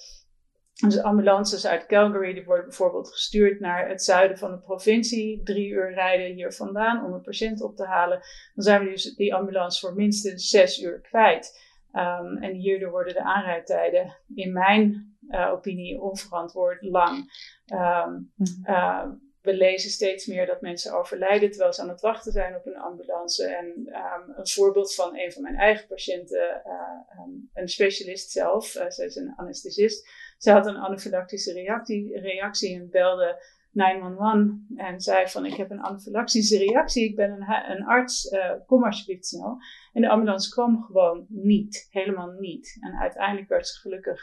Dus 0.84 1.02
ambulances 1.02 1.66
uit 1.66 1.86
Calgary 1.86 2.32
die 2.32 2.44
worden 2.44 2.64
bijvoorbeeld 2.64 3.08
gestuurd 3.08 3.60
naar 3.60 3.88
het 3.88 4.02
zuiden 4.02 4.38
van 4.38 4.50
de 4.50 4.58
provincie. 4.58 5.42
Drie 5.42 5.68
uur 5.68 5.92
rijden 5.92 6.34
hier 6.34 6.52
vandaan 6.52 7.04
om 7.04 7.12
een 7.12 7.22
patiënt 7.22 7.62
op 7.62 7.76
te 7.76 7.84
halen. 7.84 8.20
Dan 8.54 8.64
zijn 8.64 8.84
we 8.84 8.90
dus 8.90 9.14
die 9.14 9.34
ambulance 9.34 9.86
voor 9.86 9.94
minstens 9.94 10.48
zes 10.48 10.82
uur 10.82 11.00
kwijt. 11.00 11.72
Um, 11.92 12.36
en 12.36 12.52
hierdoor 12.52 12.90
worden 12.90 13.14
de 13.14 13.22
aanrijdtijden 13.22 14.16
in 14.34 14.52
mijn 14.52 15.16
uh, 15.28 15.50
opinie 15.52 16.00
onverantwoord 16.00 16.82
lang. 16.82 17.32
Um, 17.72 18.32
uh, 18.66 19.06
we 19.40 19.54
lezen 19.54 19.90
steeds 19.90 20.26
meer 20.26 20.46
dat 20.46 20.60
mensen 20.60 20.92
overlijden 20.92 21.50
terwijl 21.50 21.72
ze 21.72 21.82
aan 21.82 21.88
het 21.88 22.00
wachten 22.00 22.32
zijn 22.32 22.56
op 22.56 22.66
een 22.66 22.76
ambulance. 22.76 23.46
En 23.46 23.66
um, 23.66 24.34
een 24.36 24.48
voorbeeld 24.48 24.94
van 24.94 25.18
een 25.18 25.32
van 25.32 25.42
mijn 25.42 25.56
eigen 25.56 25.86
patiënten, 25.86 26.62
uh, 26.66 27.24
um, 27.24 27.50
een 27.54 27.68
specialist 27.68 28.30
zelf, 28.30 28.66
zij 28.66 29.06
is 29.06 29.16
een 29.16 29.32
anesthesist. 29.36 30.08
Ze 30.44 30.50
had 30.52 30.66
een 30.66 30.76
anafylactische 30.76 31.52
reactie, 31.52 32.20
reactie 32.20 32.74
en 32.74 32.90
belde 32.90 33.42
911 33.70 34.50
en 34.76 35.00
zei 35.00 35.28
van 35.28 35.46
ik 35.46 35.54
heb 35.54 35.70
een 35.70 35.82
anafylactische 35.82 36.58
reactie, 36.58 37.08
ik 37.08 37.16
ben 37.16 37.30
een, 37.70 37.84
arts, 37.84 38.32
uh, 38.32 38.50
kom 38.66 38.84
alsjeblieft 38.84 39.26
snel. 39.26 39.56
En 39.92 40.02
de 40.02 40.08
ambulance 40.08 40.50
kwam 40.50 40.82
gewoon 40.82 41.26
niet, 41.28 41.86
helemaal 41.90 42.30
niet. 42.30 42.76
En 42.80 42.98
uiteindelijk 42.98 43.48
werd 43.48 43.66
ze 43.66 43.80
gelukkig 43.80 44.20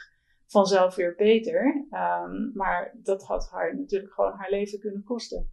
vanzelf 0.47 0.95
weer 0.95 1.15
beter. 1.15 1.85
Um, 1.91 2.51
maar 2.53 2.97
dat 3.03 3.23
had 3.23 3.49
haar 3.49 3.77
natuurlijk 3.77 4.13
gewoon 4.13 4.33
haar 4.33 4.49
leven 4.49 4.79
kunnen 4.79 5.03
kosten. 5.03 5.51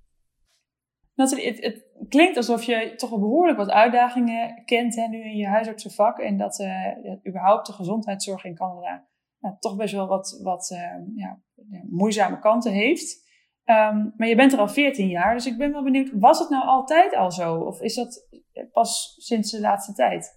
het, 1.15 1.61
het, 1.61 1.87
klinkt 2.09 2.37
alsof 2.37 2.63
je 2.63 2.95
toch 2.97 3.11
behoorlijk 3.11 3.59
wat 3.59 3.71
uitdagingen 3.71 4.63
kent 4.65 4.95
hè, 4.95 5.07
nu 5.07 5.25
in 5.25 5.37
je 5.37 5.47
huisartsenvak. 5.47 6.19
En 6.19 6.37
dat 6.37 6.59
uh, 6.59 7.27
überhaupt 7.27 7.67
de 7.67 7.73
gezondheidszorg 7.73 8.45
in 8.45 8.55
Canada 8.55 9.07
nou, 9.41 9.55
toch 9.59 9.77
best 9.77 9.95
wel 9.95 10.07
wat, 10.07 10.41
wat 10.43 10.71
uh, 10.71 11.17
ja, 11.17 11.41
moeizame 11.89 12.39
kanten 12.39 12.73
heeft. 12.73 13.27
Um, 13.65 14.15
maar 14.17 14.29
je 14.29 14.37
bent 14.37 14.53
er 14.53 14.59
al 14.59 14.69
14 14.69 15.09
jaar, 15.09 15.35
dus 15.35 15.47
ik 15.47 15.59
ben 15.59 15.73
wel 15.73 15.83
benieuwd, 15.83 16.11
was 16.13 16.39
het 16.39 16.49
nou 16.49 16.67
altijd 16.67 17.15
al 17.15 17.33
zo? 17.33 17.55
Of 17.55 17.81
is 17.81 17.95
dat 17.95 18.29
pas 18.73 19.15
sinds 19.19 19.51
de 19.51 19.61
laatste 19.61 19.93
tijd? 19.93 20.37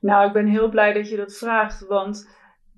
Nou, 0.00 0.26
ik 0.26 0.32
ben 0.32 0.46
heel 0.46 0.68
blij 0.68 0.92
dat 0.92 1.08
je 1.08 1.16
dat 1.16 1.36
vraagt, 1.36 1.86
want 1.86 2.28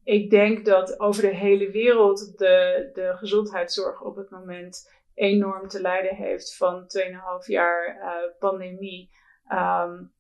ik 0.05 0.31
denk 0.31 0.64
dat 0.64 1.01
over 1.01 1.22
de 1.22 1.35
hele 1.35 1.70
wereld 1.70 2.38
de, 2.38 2.90
de 2.92 3.12
gezondheidszorg 3.16 4.03
op 4.03 4.16
het 4.16 4.31
moment 4.31 4.92
enorm 5.14 5.68
te 5.68 5.81
lijden 5.81 6.16
heeft 6.16 6.57
van 6.57 6.83
2,5 6.83 7.46
jaar 7.46 7.96
uh, 7.96 8.38
pandemie. 8.38 9.11
Um, 9.53 10.12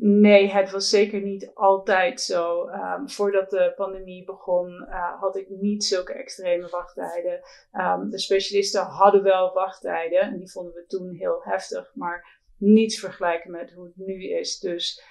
nee, 0.00 0.48
het 0.48 0.70
was 0.70 0.88
zeker 0.88 1.20
niet 1.20 1.50
altijd 1.54 2.20
zo. 2.20 2.68
Um, 2.68 3.10
voordat 3.10 3.50
de 3.50 3.72
pandemie 3.76 4.24
begon, 4.24 4.86
uh, 4.88 5.20
had 5.20 5.36
ik 5.36 5.48
niet 5.48 5.84
zulke 5.84 6.12
extreme 6.12 6.68
wachttijden. 6.68 7.40
Um, 7.72 8.10
de 8.10 8.18
specialisten 8.18 8.82
hadden 8.82 9.22
wel 9.22 9.52
wachttijden 9.52 10.20
en 10.20 10.38
die 10.38 10.50
vonden 10.50 10.74
we 10.74 10.86
toen 10.86 11.14
heel 11.14 11.40
heftig, 11.42 11.90
maar 11.94 12.40
niets 12.56 12.98
vergelijken 13.00 13.50
met 13.50 13.72
hoe 13.72 13.84
het 13.84 13.96
nu 13.96 14.28
is. 14.28 14.58
Dus 14.58 15.02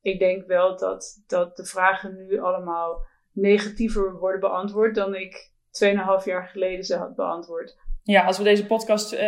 ik 0.00 0.18
denk 0.18 0.46
wel 0.46 0.76
dat, 0.76 1.22
dat 1.26 1.56
de 1.56 1.64
vragen 1.64 2.16
nu 2.16 2.40
allemaal 2.40 3.06
negatiever 3.32 4.18
worden 4.18 4.40
beantwoord 4.40 4.94
dan 4.94 5.14
ik 5.14 5.50
2,5 5.84 6.24
jaar 6.24 6.48
geleden 6.48 6.84
ze 6.84 6.96
had 6.96 7.14
beantwoord. 7.14 7.76
Ja, 8.02 8.24
als 8.24 8.38
we 8.38 8.44
deze 8.44 8.66
podcast 8.66 9.12
uh, 9.12 9.20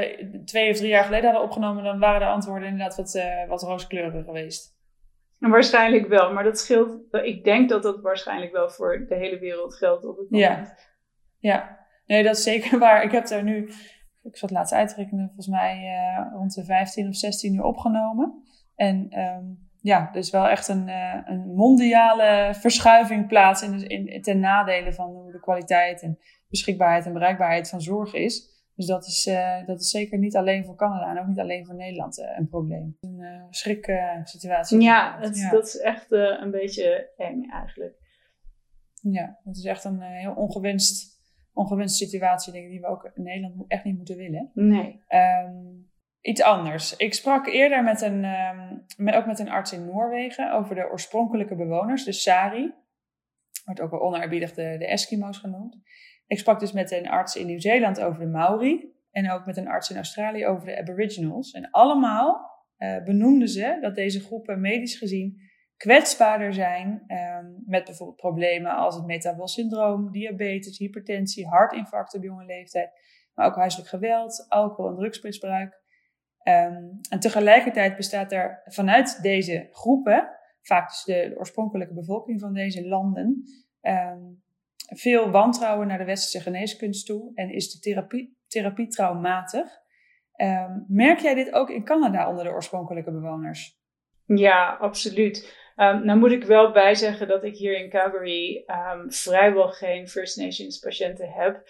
twee 0.44 0.70
of 0.70 0.76
drie 0.76 0.88
jaar 0.88 1.04
geleden 1.04 1.24
hadden 1.24 1.44
opgenomen, 1.44 1.84
dan 1.84 1.98
waren 1.98 2.20
de 2.20 2.26
antwoorden 2.26 2.68
inderdaad 2.68 2.96
wat, 2.96 3.14
uh, 3.14 3.48
wat 3.48 3.62
rooskleuriger 3.62 4.24
geweest. 4.24 4.74
En 5.40 5.50
waarschijnlijk 5.50 6.08
wel, 6.08 6.32
maar 6.32 6.44
dat 6.44 6.58
scheelt. 6.58 6.98
Ik 7.10 7.44
denk 7.44 7.68
dat 7.68 7.82
dat 7.82 8.00
waarschijnlijk 8.00 8.52
wel 8.52 8.70
voor 8.70 9.04
de 9.08 9.14
hele 9.14 9.38
wereld 9.38 9.74
geldt 9.74 10.04
op 10.04 10.16
het 10.16 10.30
moment. 10.30 10.68
Ja, 10.68 10.76
ja. 11.38 11.86
nee, 12.06 12.22
dat 12.22 12.36
is 12.36 12.42
zeker 12.42 12.78
waar. 12.84 13.02
Ik 13.02 13.12
heb 13.12 13.26
daar 13.26 13.42
nu, 13.42 13.70
ik 14.22 14.36
zat 14.36 14.50
laatst 14.50 14.72
uitrekenen, 14.72 15.26
volgens 15.26 15.46
mij 15.46 15.82
uh, 15.82 16.32
rond 16.32 16.54
de 16.54 16.64
15 16.64 17.08
of 17.08 17.14
16 17.14 17.54
uur 17.54 17.62
opgenomen. 17.62 18.42
En 18.74 19.18
um, 19.18 19.68
ja, 19.80 20.08
dus 20.12 20.30
wel 20.30 20.48
echt 20.48 20.68
een, 20.68 20.88
uh, 20.88 21.20
een 21.24 21.54
mondiale 21.54 22.54
verschuiving 22.54 23.26
plaats 23.26 23.62
in, 23.62 23.88
in, 23.88 24.22
ten 24.22 24.40
nadele 24.40 24.92
van 24.92 25.10
hoe 25.10 25.32
de 25.32 25.40
kwaliteit 25.40 26.02
en 26.02 26.18
beschikbaarheid 26.48 27.06
en 27.06 27.12
bereikbaarheid 27.12 27.68
van 27.68 27.80
zorg 27.80 28.14
is. 28.14 28.53
Dus 28.74 28.86
dat 28.86 29.06
is, 29.06 29.26
uh, 29.26 29.66
dat 29.66 29.80
is 29.80 29.90
zeker 29.90 30.18
niet 30.18 30.36
alleen 30.36 30.64
voor 30.64 30.76
Canada 30.76 31.10
en 31.10 31.18
ook 31.18 31.26
niet 31.26 31.38
alleen 31.38 31.66
voor 31.66 31.74
Nederland 31.74 32.18
uh, 32.18 32.38
een 32.38 32.48
probleem. 32.48 32.96
Een 33.00 33.18
uh, 33.18 33.44
schrik 33.50 33.92
situatie. 34.24 34.80
Ja, 34.80 35.18
het, 35.20 35.38
ja, 35.38 35.50
dat 35.50 35.66
is 35.66 35.78
echt 35.78 36.12
een 36.12 36.50
beetje 36.50 37.12
eng 37.16 37.50
eigenlijk. 37.50 37.94
Ja, 39.00 39.40
het 39.44 39.56
is 39.56 39.64
echt 39.64 39.84
een 39.84 40.00
heel 40.00 40.34
ongewenst, 40.34 41.20
ongewenst 41.52 41.96
situatie, 41.96 42.52
denk 42.52 42.64
ik, 42.64 42.70
die 42.70 42.80
we 42.80 42.86
ook 42.86 43.10
in 43.14 43.22
Nederland 43.22 43.64
echt 43.68 43.84
niet 43.84 43.96
moeten 43.96 44.16
willen. 44.16 44.50
Nee. 44.54 45.02
Um, 45.08 45.92
iets 46.20 46.42
anders. 46.42 46.96
Ik 46.96 47.14
sprak 47.14 47.46
eerder 47.46 47.82
met 47.82 48.00
een, 48.00 48.24
um, 48.24 48.84
met, 48.96 49.14
ook 49.14 49.26
met 49.26 49.38
een 49.38 49.50
arts 49.50 49.72
in 49.72 49.84
Noorwegen 49.84 50.52
over 50.52 50.74
de 50.74 50.90
oorspronkelijke 50.90 51.56
bewoners, 51.56 52.04
de 52.04 52.12
Sari. 52.12 52.74
Wordt 53.64 53.80
ook 53.80 53.90
wel 53.90 54.02
oneerbiedig 54.02 54.54
de, 54.54 54.76
de 54.78 54.86
Eskimo's 54.86 55.38
genoemd. 55.38 55.76
Ik 56.26 56.38
sprak 56.38 56.60
dus 56.60 56.72
met 56.72 56.92
een 56.92 57.08
arts 57.08 57.36
in 57.36 57.46
Nieuw-Zeeland 57.46 58.00
over 58.00 58.20
de 58.20 58.26
Maori. 58.26 58.92
En 59.10 59.30
ook 59.30 59.46
met 59.46 59.56
een 59.56 59.68
arts 59.68 59.90
in 59.90 59.96
Australië 59.96 60.46
over 60.46 60.66
de 60.66 60.78
Aboriginals. 60.78 61.50
En 61.50 61.70
allemaal 61.70 62.50
uh, 62.78 63.04
benoemden 63.04 63.48
ze 63.48 63.78
dat 63.80 63.94
deze 63.94 64.20
groepen 64.20 64.60
medisch 64.60 64.98
gezien 64.98 65.52
kwetsbaarder 65.76 66.54
zijn 66.54 67.04
um, 67.06 67.62
met 67.66 67.84
bijvoorbeeld 67.84 68.16
problemen 68.18 68.76
als 68.76 68.94
het 68.94 69.06
metabol 69.06 69.48
syndroom, 69.48 70.10
diabetes, 70.10 70.78
hypertensie, 70.78 71.46
hartinfarct 71.46 72.14
op 72.14 72.22
jonge 72.22 72.44
leeftijd, 72.44 72.90
maar 73.34 73.46
ook 73.46 73.56
huiselijk 73.56 73.88
geweld, 73.88 74.46
alcohol- 74.48 74.90
en 74.90 74.96
drugsmisbruik. 74.96 75.82
Um, 76.48 76.98
en 77.08 77.20
tegelijkertijd 77.20 77.96
bestaat 77.96 78.32
er 78.32 78.62
vanuit 78.64 79.22
deze 79.22 79.68
groepen, 79.70 80.28
vaak 80.62 80.88
dus 80.88 81.04
de, 81.04 81.34
oorspronkelijke 81.38 81.94
bevolking 81.94 82.40
van 82.40 82.52
deze 82.52 82.88
landen, 82.88 83.42
um, 83.80 84.43
veel 84.86 85.30
wantrouwen 85.30 85.86
naar 85.86 85.98
de 85.98 86.04
westerse 86.04 86.40
geneeskunst 86.40 87.06
toe 87.06 87.32
en 87.34 87.50
is 87.50 87.72
de 87.72 87.78
therapie, 87.78 88.38
therapie 88.46 88.88
traumatig. 88.88 89.82
Um, 90.36 90.84
merk 90.88 91.18
jij 91.18 91.34
dit 91.34 91.52
ook 91.52 91.70
in 91.70 91.84
Canada 91.84 92.28
onder 92.28 92.44
de 92.44 92.50
oorspronkelijke 92.50 93.10
bewoners? 93.10 93.78
Ja, 94.26 94.76
absoluut. 94.80 95.62
Um, 95.76 96.04
nou 96.04 96.18
moet 96.18 96.32
ik 96.32 96.44
wel 96.44 96.72
bijzeggen 96.72 97.28
dat 97.28 97.44
ik 97.44 97.56
hier 97.56 97.76
in 97.78 97.90
Calgary 97.90 98.64
um, 98.66 99.12
vrijwel 99.12 99.68
geen 99.68 100.08
First 100.08 100.36
Nations 100.36 100.78
patiënten 100.78 101.28
heb. 101.28 101.62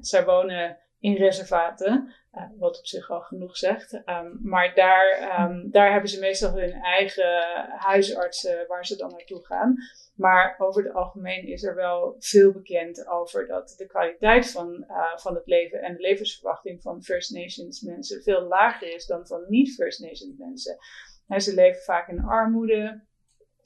Zij 0.00 0.24
wonen 0.24 0.78
in 1.00 1.14
reservaten, 1.14 2.14
uh, 2.32 2.42
wat 2.58 2.78
op 2.78 2.86
zich 2.86 3.10
al 3.10 3.20
genoeg 3.20 3.56
zegt. 3.56 4.02
maar 4.42 4.74
daar, 4.74 5.28
daar 5.70 5.92
hebben 5.92 6.10
ze 6.10 6.20
meestal 6.20 6.58
hun 6.58 6.72
eigen 6.72 7.44
huisartsen 7.78 8.66
waar 8.66 8.86
ze 8.86 8.96
dan 8.96 9.10
naartoe 9.10 9.46
gaan. 9.46 9.76
Maar 10.16 10.54
over 10.58 10.84
het 10.84 10.94
algemeen 10.94 11.46
is 11.46 11.62
er 11.62 11.74
wel 11.74 12.16
veel 12.18 12.52
bekend 12.52 13.06
over 13.06 13.46
dat 13.46 13.74
de 13.76 13.86
kwaliteit 13.86 14.50
van, 14.50 14.84
uh, 14.88 15.16
van 15.16 15.34
het 15.34 15.46
leven 15.46 15.82
en 15.82 15.94
de 15.94 16.00
levensverwachting 16.00 16.82
van 16.82 17.02
First 17.02 17.34
Nations 17.34 17.80
mensen 17.80 18.22
veel 18.22 18.42
lager 18.42 18.94
is 18.94 19.06
dan 19.06 19.26
van 19.26 19.44
niet-First 19.48 20.00
Nations 20.00 20.36
mensen. 20.38 20.76
En 21.26 21.40
ze 21.40 21.54
leven 21.54 21.82
vaak 21.82 22.08
in 22.08 22.20
armoede, 22.20 23.05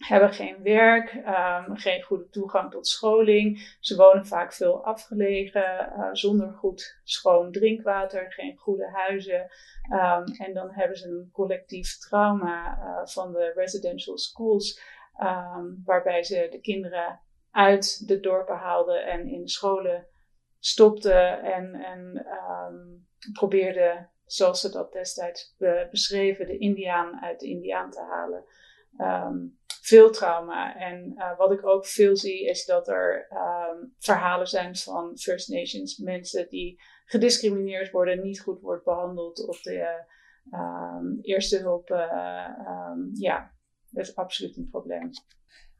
hebben 0.07 0.33
geen 0.33 0.63
werk, 0.63 1.15
um, 1.15 1.77
geen 1.77 2.03
goede 2.03 2.29
toegang 2.29 2.71
tot 2.71 2.87
scholing. 2.87 3.77
Ze 3.81 3.97
wonen 3.97 4.27
vaak 4.27 4.53
veel 4.53 4.85
afgelegen, 4.85 5.93
uh, 5.97 6.09
zonder 6.13 6.53
goed 6.53 7.01
schoon 7.05 7.53
drinkwater, 7.53 8.33
geen 8.33 8.57
goede 8.57 8.91
huizen. 8.91 9.51
Um, 9.93 10.25
en 10.39 10.55
dan 10.55 10.71
hebben 10.71 10.97
ze 10.97 11.09
een 11.09 11.29
collectief 11.33 11.99
trauma 11.99 12.79
uh, 12.79 13.07
van 13.07 13.33
de 13.33 13.53
residential 13.55 14.19
schools. 14.19 14.81
Um, 15.23 15.83
waarbij 15.85 16.23
ze 16.23 16.49
de 16.51 16.61
kinderen 16.61 17.21
uit 17.51 18.09
de 18.09 18.21
dorpen 18.21 18.57
haalden 18.57 19.07
en 19.07 19.29
in 19.29 19.49
scholen 19.49 20.07
stopten 20.59 21.43
en, 21.43 21.75
en 21.75 22.27
probeerden, 23.33 24.11
zoals 24.25 24.61
ze 24.61 24.71
dat 24.71 24.93
destijds 24.93 25.57
beschreven, 25.91 26.47
de 26.47 26.59
Indiaan 26.59 27.21
uit 27.21 27.41
de 27.41 27.49
Indiaan 27.49 27.91
te 27.91 28.01
halen. 28.01 28.45
Veel 29.81 30.11
trauma. 30.11 30.77
En 30.77 31.13
uh, 31.17 31.37
wat 31.39 31.53
ik 31.53 31.67
ook 31.67 31.87
veel 31.87 32.17
zie 32.17 32.47
is 32.47 32.65
dat 32.65 32.89
er 32.89 33.29
verhalen 33.99 34.47
zijn 34.47 34.77
van 34.77 35.19
First 35.19 35.49
Nations 35.49 35.99
mensen 35.99 36.49
die 36.49 36.81
gediscrimineerd 37.05 37.91
worden, 37.91 38.23
niet 38.23 38.41
goed 38.41 38.61
wordt 38.61 38.85
behandeld 38.85 39.49
op 39.49 39.63
de 39.63 40.05
eerste 41.23 41.59
hulp. 41.59 41.91
Uh, 41.91 41.99
ja, 43.13 43.53
dat 43.91 44.07
is 44.07 44.17
absoluut 44.17 44.57
een 44.57 44.69
probleem. 44.71 45.11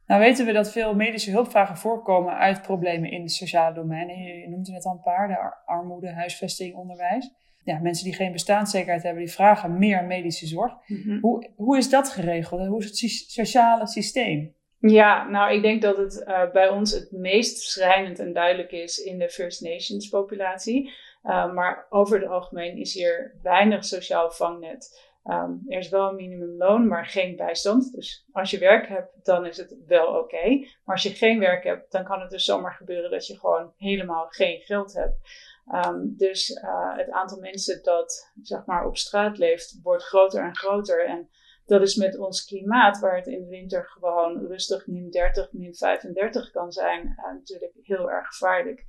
Nou 0.05 0.23
weten 0.23 0.45
we 0.45 0.51
dat 0.51 0.71
veel 0.71 0.95
medische 0.95 1.31
hulpvragen 1.31 1.77
voorkomen 1.77 2.33
uit 2.33 2.61
problemen 2.61 3.11
in 3.11 3.21
het 3.21 3.31
sociale 3.31 3.73
domein. 3.73 4.07
Je 4.07 4.49
noemt 4.49 4.67
er 4.67 4.73
net 4.73 4.85
al 4.85 4.91
een 4.91 5.01
paar, 5.01 5.27
de 5.27 5.65
armoede, 5.65 6.13
huisvesting, 6.13 6.75
onderwijs. 6.75 7.31
Ja, 7.63 7.79
mensen 7.79 8.05
die 8.05 8.15
geen 8.15 8.31
bestaanszekerheid 8.31 9.03
hebben, 9.03 9.23
die 9.23 9.33
vragen 9.33 9.77
meer 9.77 10.03
medische 10.03 10.47
zorg. 10.47 10.73
Mhm. 10.87 11.19
hoe, 11.19 11.49
hoe 11.55 11.77
is 11.77 11.89
dat 11.89 12.09
geregeld? 12.09 12.67
Hoe 12.67 12.79
is 12.79 12.85
het 12.85 13.11
sociale 13.27 13.87
systeem? 13.87 14.55
Ja, 14.79 15.29
nou, 15.29 15.53
ik 15.53 15.61
denk 15.61 15.81
dat 15.81 15.97
het 15.97 16.23
uh, 16.27 16.51
bij 16.51 16.69
ons 16.69 16.91
het 16.91 17.11
meest 17.11 17.57
schrijnend 17.57 18.19
en 18.19 18.33
duidelijk 18.33 18.71
is 18.71 18.97
in 18.97 19.17
de 19.17 19.29
First 19.29 19.61
Nations 19.61 20.09
populatie. 20.09 20.91
Uh, 21.23 21.53
maar 21.53 21.85
over 21.89 22.19
het 22.19 22.29
algemeen 22.29 22.77
is 22.77 22.93
hier 22.93 23.39
weinig 23.41 23.85
sociaal 23.85 24.31
vangnet. 24.31 25.09
Um, 25.25 25.63
er 25.67 25.77
is 25.77 25.89
wel 25.89 26.09
een 26.09 26.15
minimumloon, 26.15 26.87
maar 26.87 27.05
geen 27.05 27.35
bijstand. 27.35 27.93
Dus 27.93 28.25
als 28.31 28.51
je 28.51 28.57
werk 28.57 28.87
hebt, 28.87 29.25
dan 29.25 29.45
is 29.45 29.57
het 29.57 29.75
wel 29.87 30.07
oké. 30.07 30.57
Maar 30.57 30.95
als 30.95 31.03
je 31.03 31.09
geen 31.09 31.39
werk 31.39 31.63
hebt, 31.63 31.91
dan 31.91 32.03
kan 32.03 32.21
het 32.21 32.29
dus 32.29 32.45
zomaar 32.45 32.73
gebeuren 32.73 33.11
dat 33.11 33.27
je 33.27 33.39
gewoon 33.39 33.73
helemaal 33.77 34.25
geen 34.29 34.59
geld 34.59 34.93
hebt. 34.93 35.15
Um, 35.67 36.13
dus 36.17 36.49
uh, 36.49 36.97
het 36.97 37.09
aantal 37.09 37.39
mensen 37.39 37.83
dat 37.83 38.31
zeg 38.41 38.65
maar, 38.65 38.85
op 38.85 38.97
straat 38.97 39.37
leeft, 39.37 39.79
wordt 39.81 40.03
groter 40.03 40.43
en 40.43 40.55
groter. 40.55 41.05
En 41.05 41.29
dat 41.65 41.81
is 41.81 41.95
met 41.95 42.17
ons 42.17 42.45
klimaat, 42.45 42.99
waar 42.99 43.15
het 43.15 43.27
in 43.27 43.41
de 43.41 43.49
winter 43.49 43.85
gewoon 43.85 44.47
rustig 44.47 44.87
min 44.87 45.09
30, 45.09 45.51
min 45.51 45.75
35 45.75 46.51
kan 46.51 46.71
zijn, 46.71 47.07
uh, 47.07 47.33
natuurlijk 47.33 47.73
heel 47.81 48.11
erg 48.11 48.27
gevaarlijk. 48.27 48.85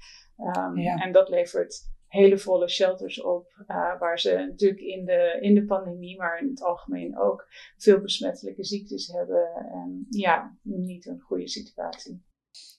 Um, 0.56 0.78
ja. 0.78 0.96
En 0.96 1.12
dat 1.12 1.28
levert 1.28 1.90
hele 2.12 2.38
volle 2.38 2.68
shelters 2.68 3.20
op, 3.20 3.64
uh, 3.66 3.98
waar 3.98 4.18
ze 4.18 4.32
natuurlijk 4.32 4.80
in 4.80 5.04
de, 5.04 5.38
in 5.40 5.54
de 5.54 5.64
pandemie, 5.64 6.16
maar 6.16 6.38
in 6.38 6.48
het 6.48 6.62
algemeen 6.62 7.18
ook 7.18 7.46
veel 7.76 8.00
besmettelijke 8.00 8.64
ziektes 8.64 9.06
hebben. 9.06 9.54
En 9.54 10.06
ja, 10.08 10.56
niet 10.62 11.06
een 11.06 11.20
goede 11.20 11.48
situatie. 11.48 12.24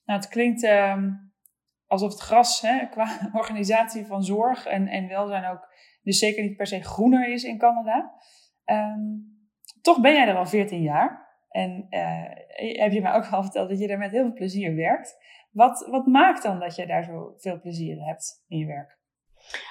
Nou, 0.05 0.19
het 0.19 0.29
klinkt 0.29 0.63
uh, 0.63 1.03
alsof 1.93 2.11
het 2.11 2.21
gras 2.21 2.61
hè, 2.61 2.85
qua 2.85 3.07
organisatie 3.41 4.05
van 4.05 4.23
zorg 4.23 4.65
en, 4.65 4.87
en 4.87 5.07
welzijn 5.07 5.45
ook 5.45 5.71
dus 6.03 6.19
zeker 6.19 6.43
niet 6.43 6.57
per 6.57 6.67
se 6.67 6.83
groener 6.83 7.29
is 7.29 7.43
in 7.43 7.57
Canada. 7.57 8.13
Um, 8.65 9.31
toch 9.81 10.01
ben 10.01 10.13
jij 10.13 10.27
er 10.27 10.35
al 10.35 10.45
14 10.45 10.81
jaar. 10.81 11.21
En 11.49 11.87
uh, 11.89 12.79
heb 12.81 12.91
je 12.91 13.01
mij 13.01 13.13
ook 13.13 13.25
al 13.31 13.43
verteld 13.43 13.69
dat 13.69 13.79
je 13.79 13.87
daar 13.87 13.97
met 13.97 14.11
heel 14.11 14.23
veel 14.23 14.33
plezier 14.33 14.75
werkt. 14.75 15.17
Wat, 15.51 15.87
wat 15.89 16.05
maakt 16.05 16.43
dan 16.43 16.59
dat 16.59 16.75
je 16.75 16.85
daar 16.85 17.03
zo 17.03 17.33
veel 17.37 17.59
plezier 17.59 18.05
hebt 18.05 18.43
in 18.47 18.57
je 18.57 18.65
werk? 18.65 18.97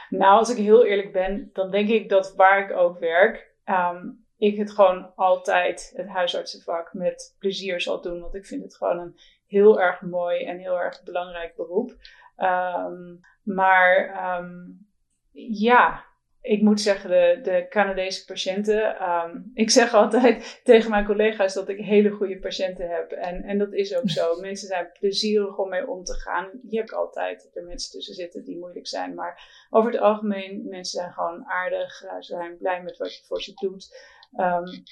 Nou, 0.08 0.38
als 0.38 0.50
ik 0.50 0.56
heel 0.56 0.86
eerlijk 0.86 1.12
ben, 1.12 1.50
dan 1.52 1.70
denk 1.70 1.88
ik 1.88 2.08
dat 2.08 2.34
waar 2.36 2.64
ik 2.64 2.76
ook 2.76 2.98
werk, 2.98 3.54
um, 3.64 4.26
ik 4.36 4.56
het 4.56 4.70
gewoon 4.70 5.14
altijd, 5.14 5.92
het 5.96 6.08
huisartsenvak, 6.08 6.92
met 6.92 7.36
plezier 7.38 7.80
zal 7.80 8.00
doen. 8.00 8.20
Want 8.20 8.34
ik 8.34 8.46
vind 8.46 8.62
het 8.62 8.76
gewoon 8.76 8.98
een 8.98 9.14
heel 9.52 9.80
erg 9.80 10.00
mooi 10.00 10.44
en 10.44 10.58
heel 10.58 10.80
erg 10.80 11.02
belangrijk 11.02 11.56
beroep. 11.56 11.96
Um, 12.36 13.20
maar 13.42 13.94
um, 14.38 14.86
ja, 15.32 16.04
ik 16.40 16.62
moet 16.62 16.80
zeggen, 16.80 17.10
de, 17.10 17.38
de 17.42 17.66
Canadese 17.68 18.24
patiënten. 18.24 19.08
Um, 19.08 19.50
ik 19.54 19.70
zeg 19.70 19.94
altijd 20.02 20.60
tegen 20.64 20.90
mijn 20.90 21.04
collega's 21.04 21.54
dat 21.54 21.68
ik 21.68 21.78
hele 21.78 22.10
goede 22.10 22.38
patiënten 22.38 22.88
heb. 22.88 23.10
En, 23.10 23.42
en 23.42 23.58
dat 23.58 23.72
is 23.72 23.96
ook 23.96 24.10
zo. 24.10 24.36
mensen 24.40 24.68
zijn 24.68 24.90
plezierig 24.98 25.58
om 25.58 25.68
mee 25.68 25.88
om 25.88 26.04
te 26.04 26.14
gaan. 26.14 26.50
Je 26.68 26.78
hebt 26.78 26.94
altijd 26.94 27.50
er 27.54 27.64
mensen 27.64 27.90
tussen 27.90 28.14
zitten 28.14 28.44
die 28.44 28.58
moeilijk 28.58 28.86
zijn. 28.86 29.14
Maar 29.14 29.66
over 29.70 29.92
het 29.92 30.00
algemeen, 30.00 30.66
mensen 30.68 31.00
zijn 31.00 31.12
gewoon 31.12 31.44
aardig. 31.46 32.02
Uh, 32.04 32.10
ze 32.12 32.34
zijn 32.34 32.56
blij 32.56 32.82
met 32.82 32.96
wat 32.96 33.16
je 33.16 33.24
voor 33.24 33.42
ze 33.42 33.52
doet. 33.54 34.10
Um, 34.36 34.82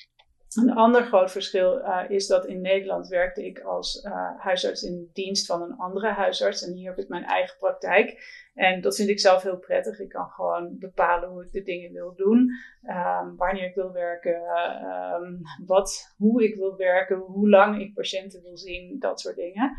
een 0.57 0.73
ander 0.73 1.03
groot 1.03 1.31
verschil 1.31 1.79
uh, 1.79 2.03
is 2.09 2.27
dat 2.27 2.47
in 2.47 2.61
Nederland 2.61 3.09
werkte 3.09 3.47
ik 3.47 3.61
als 3.61 4.05
uh, 4.05 4.13
huisarts 4.37 4.83
in 4.83 5.11
dienst 5.13 5.47
van 5.47 5.63
een 5.63 5.77
andere 5.77 6.09
huisarts. 6.09 6.63
En 6.67 6.73
hier 6.73 6.89
heb 6.89 6.99
ik 6.99 7.09
mijn 7.09 7.25
eigen 7.25 7.57
praktijk. 7.59 8.39
En 8.55 8.81
dat 8.81 8.97
vind 8.97 9.09
ik 9.09 9.21
zelf 9.21 9.43
heel 9.43 9.59
prettig. 9.59 10.01
Ik 10.01 10.09
kan 10.09 10.29
gewoon 10.29 10.77
bepalen 10.79 11.29
hoe 11.29 11.45
ik 11.45 11.53
de 11.53 11.63
dingen 11.63 11.93
wil 11.93 12.15
doen, 12.15 12.51
um, 12.83 13.37
wanneer 13.37 13.65
ik 13.65 13.75
wil 13.75 13.93
werken, 13.93 14.43
um, 15.23 15.41
wat, 15.67 16.15
hoe 16.17 16.45
ik 16.45 16.55
wil 16.55 16.77
werken, 16.77 17.17
hoe 17.17 17.49
lang 17.49 17.81
ik 17.81 17.95
patiënten 17.95 18.43
wil 18.43 18.57
zien, 18.57 18.99
dat 18.99 19.21
soort 19.21 19.37
dingen. 19.37 19.77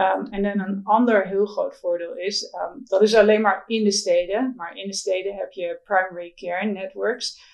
Um, 0.00 0.26
en 0.26 0.42
dan 0.42 0.60
een 0.60 0.80
ander 0.84 1.26
heel 1.26 1.46
groot 1.46 1.76
voordeel 1.76 2.16
is, 2.16 2.56
dat 2.84 3.02
is 3.02 3.14
alleen 3.14 3.40
maar 3.40 3.64
in 3.66 3.84
de 3.84 3.92
steden. 3.92 4.52
Maar 4.56 4.76
in 4.76 4.86
de 4.86 4.94
steden 4.94 5.34
heb 5.34 5.52
je 5.52 5.80
primary 5.84 6.32
care 6.34 6.66
networks. 6.66 7.52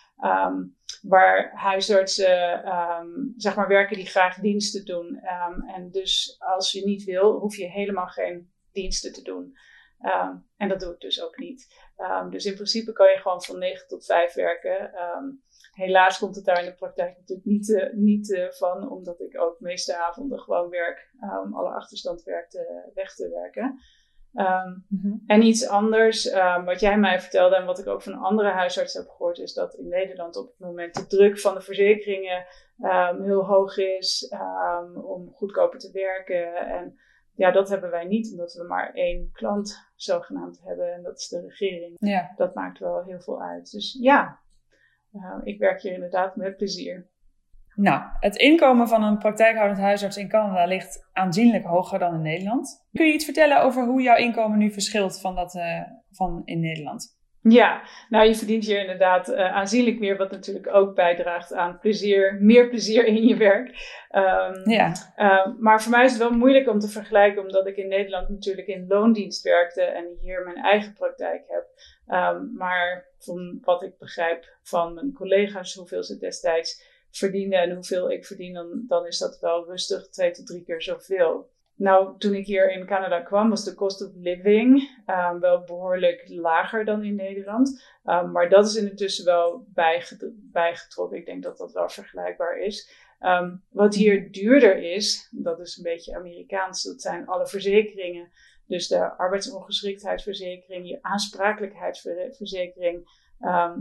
Waar 1.02 1.50
huisartsen 1.54 2.68
um, 2.68 3.34
zeg 3.36 3.54
maar 3.56 3.68
werken 3.68 3.96
die 3.96 4.06
graag 4.06 4.38
diensten 4.38 4.84
doen. 4.84 5.06
Um, 5.06 5.68
en 5.74 5.90
dus 5.90 6.36
als 6.38 6.72
je 6.72 6.84
niet 6.84 7.04
wil, 7.04 7.38
hoef 7.38 7.56
je 7.56 7.66
helemaal 7.66 8.06
geen 8.06 8.52
diensten 8.72 9.12
te 9.12 9.22
doen. 9.22 9.56
Um, 10.02 10.46
en 10.56 10.68
dat 10.68 10.80
doe 10.80 10.92
ik 10.92 11.00
dus 11.00 11.22
ook 11.22 11.38
niet. 11.38 11.88
Ehm, 11.96 12.30
dus 12.30 12.44
in 12.44 12.54
principe 12.54 12.92
kan 12.92 13.10
je 13.10 13.18
gewoon 13.18 13.42
van 13.42 13.58
9 13.58 13.86
tot 13.88 14.04
5 14.04 14.34
werken. 14.34 14.92
Ehm, 14.94 15.24
helaas 15.72 16.18
komt 16.18 16.36
het 16.36 16.44
daar 16.44 16.58
in 16.58 16.70
de 16.70 16.74
praktijk 16.74 17.16
natuurlijk 17.18 17.46
niet, 17.46 17.68
uh, 17.68 17.92
niet 17.92 18.30
uh, 18.30 18.50
van, 18.50 18.90
omdat 18.90 19.20
ik 19.20 19.40
ook 19.40 19.60
meeste 19.60 19.96
avonden 19.96 20.40
gewoon 20.40 20.68
werk 20.68 21.10
om 21.44 21.54
alle 21.54 21.70
achterstandwerk 21.70 22.50
te, 22.50 22.90
weg 22.94 23.14
te 23.14 23.28
werken. 23.28 23.80
Um, 24.34 24.84
mm-hmm. 24.88 25.22
En 25.26 25.42
iets 25.42 25.68
anders, 25.68 26.32
um, 26.32 26.64
wat 26.64 26.80
jij 26.80 26.98
mij 26.98 27.20
vertelde 27.20 27.56
en 27.56 27.64
wat 27.64 27.78
ik 27.78 27.86
ook 27.86 28.02
van 28.02 28.14
andere 28.14 28.48
huisartsen 28.48 29.00
heb 29.00 29.10
gehoord, 29.10 29.38
is 29.38 29.54
dat 29.54 29.74
in 29.74 29.88
Nederland 29.88 30.36
op 30.36 30.46
het 30.46 30.58
moment 30.58 30.94
de 30.94 31.06
druk 31.06 31.38
van 31.38 31.54
de 31.54 31.60
verzekeringen 31.60 32.46
um, 32.82 33.22
heel 33.22 33.44
hoog 33.44 33.76
is 33.76 34.34
om 34.94 35.32
goedkoper 35.32 35.78
te 35.78 35.90
werken. 35.92 36.54
En 36.54 36.98
ja, 37.34 37.50
dat 37.50 37.68
hebben 37.68 37.90
wij 37.90 38.04
niet, 38.04 38.30
omdat 38.30 38.54
we 38.54 38.64
maar 38.64 38.92
één 38.92 39.30
klant 39.32 39.90
zogenaamd 39.94 40.60
hebben 40.64 40.92
en 40.94 41.02
dat 41.02 41.18
is 41.18 41.28
de 41.28 41.40
regering. 41.40 41.96
Ja. 42.00 42.32
Dat 42.36 42.54
maakt 42.54 42.78
wel 42.78 43.02
heel 43.04 43.20
veel 43.20 43.42
uit. 43.42 43.70
Dus 43.70 43.98
ja, 44.00 44.40
uh, 45.12 45.38
ik 45.42 45.58
werk 45.58 45.82
hier 45.82 45.92
inderdaad 45.92 46.36
met 46.36 46.56
plezier. 46.56 47.06
Nou, 47.80 48.02
het 48.20 48.36
inkomen 48.36 48.88
van 48.88 49.02
een 49.02 49.18
praktijkhoudend 49.18 49.80
huisarts 49.80 50.16
in 50.16 50.28
Canada 50.28 50.64
ligt 50.64 51.08
aanzienlijk 51.12 51.64
hoger 51.64 51.98
dan 51.98 52.14
in 52.14 52.22
Nederland. 52.22 52.86
Kun 52.92 53.06
je 53.06 53.12
iets 53.12 53.24
vertellen 53.24 53.62
over 53.62 53.84
hoe 53.84 54.02
jouw 54.02 54.16
inkomen 54.16 54.58
nu 54.58 54.72
verschilt 54.72 55.20
van 55.20 55.34
dat 55.34 55.54
uh, 55.54 55.80
van 56.10 56.42
in 56.44 56.60
Nederland? 56.60 57.18
Ja, 57.42 57.82
nou 58.08 58.26
je 58.26 58.34
verdient 58.34 58.64
hier 58.64 58.80
inderdaad 58.80 59.28
uh, 59.28 59.54
aanzienlijk 59.54 59.98
meer, 59.98 60.16
wat 60.16 60.30
natuurlijk 60.30 60.74
ook 60.74 60.94
bijdraagt 60.94 61.54
aan 61.54 61.78
plezier, 61.78 62.38
meer 62.40 62.68
plezier 62.68 63.06
in 63.06 63.26
je 63.26 63.36
werk. 63.36 63.68
Um, 64.10 64.70
ja. 64.70 64.92
Uh, 65.16 65.46
maar 65.58 65.82
voor 65.82 65.90
mij 65.90 66.04
is 66.04 66.10
het 66.10 66.20
wel 66.20 66.38
moeilijk 66.38 66.68
om 66.68 66.78
te 66.78 66.88
vergelijken, 66.88 67.42
omdat 67.42 67.66
ik 67.66 67.76
in 67.76 67.88
Nederland 67.88 68.28
natuurlijk 68.28 68.66
in 68.66 68.86
loondienst 68.88 69.42
werkte 69.42 69.82
en 69.82 70.04
hier 70.20 70.44
mijn 70.44 70.64
eigen 70.64 70.92
praktijk 70.92 71.42
heb. 71.48 71.66
Um, 72.18 72.52
maar 72.56 73.06
van 73.18 73.58
wat 73.62 73.82
ik 73.82 73.98
begrijp 73.98 74.56
van 74.62 74.94
mijn 74.94 75.12
collega's, 75.12 75.74
hoeveel 75.74 76.02
ze 76.02 76.18
destijds 76.18 76.89
verdienen 77.10 77.58
en 77.58 77.74
hoeveel 77.74 78.10
ik 78.10 78.26
verdien, 78.26 78.52
dan, 78.52 78.84
dan 78.86 79.06
is 79.06 79.18
dat 79.18 79.38
wel 79.40 79.66
rustig 79.66 80.08
twee 80.08 80.30
tot 80.30 80.46
drie 80.46 80.64
keer 80.64 80.82
zoveel. 80.82 81.50
Nou, 81.74 82.18
toen 82.18 82.34
ik 82.34 82.46
hier 82.46 82.72
in 82.72 82.86
Canada 82.86 83.20
kwam, 83.20 83.50
was 83.50 83.64
de 83.64 83.74
cost 83.74 84.02
of 84.02 84.10
living 84.14 84.88
um, 85.06 85.40
wel 85.40 85.64
behoorlijk 85.64 86.24
lager 86.28 86.84
dan 86.84 87.04
in 87.04 87.14
Nederland. 87.14 87.82
Um, 88.04 88.32
maar 88.32 88.48
dat 88.48 88.66
is 88.66 88.76
intussen 88.76 89.24
wel 89.24 89.66
bijgetrokken. 90.52 91.18
Ik 91.18 91.26
denk 91.26 91.42
dat 91.42 91.58
dat 91.58 91.72
wel 91.72 91.88
vergelijkbaar 91.88 92.58
is. 92.58 92.90
Um, 93.20 93.62
wat 93.70 93.94
hier 93.94 94.32
duurder 94.32 94.76
is, 94.76 95.28
dat 95.30 95.60
is 95.60 95.76
een 95.76 95.82
beetje 95.82 96.16
Amerikaans, 96.16 96.82
dat 96.82 97.00
zijn 97.00 97.26
alle 97.26 97.46
verzekeringen. 97.46 98.30
Dus 98.66 98.88
de 98.88 99.16
arbeidsongeschiktheidsverzekering, 99.16 100.88
je 100.88 100.98
aansprakelijkheidsverzekering, 101.02 103.08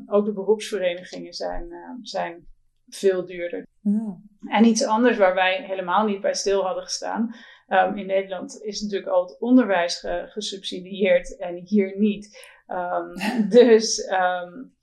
ook 0.08 0.26
de 0.26 0.34
beroepsverenigingen 0.34 1.34
zijn, 1.34 1.74
zijn 2.02 2.48
veel 2.90 3.26
duurder. 3.26 3.68
Mm. 3.82 4.30
En 4.48 4.66
iets 4.66 4.86
anders 4.86 5.18
waar 5.18 5.36
wij 5.36 5.64
helemaal 5.64 6.06
niet 6.06 6.22
bij 6.22 6.34
stil 6.34 6.62
hadden 6.62 6.84
gestaan. 6.84 7.36
Um, 7.68 7.98
in 7.98 8.06
Nederland 8.06 8.62
is 8.62 8.82
natuurlijk 8.82 9.12
al 9.12 9.24
het 9.24 9.40
onderwijs 9.40 10.00
ge 10.00 10.26
gesubsidieerd 10.30 11.38
en 11.38 11.56
hier 11.56 11.98
niet. 11.98 12.48
Um, 12.68 13.14
dus 13.60 14.12
um, 14.12 14.78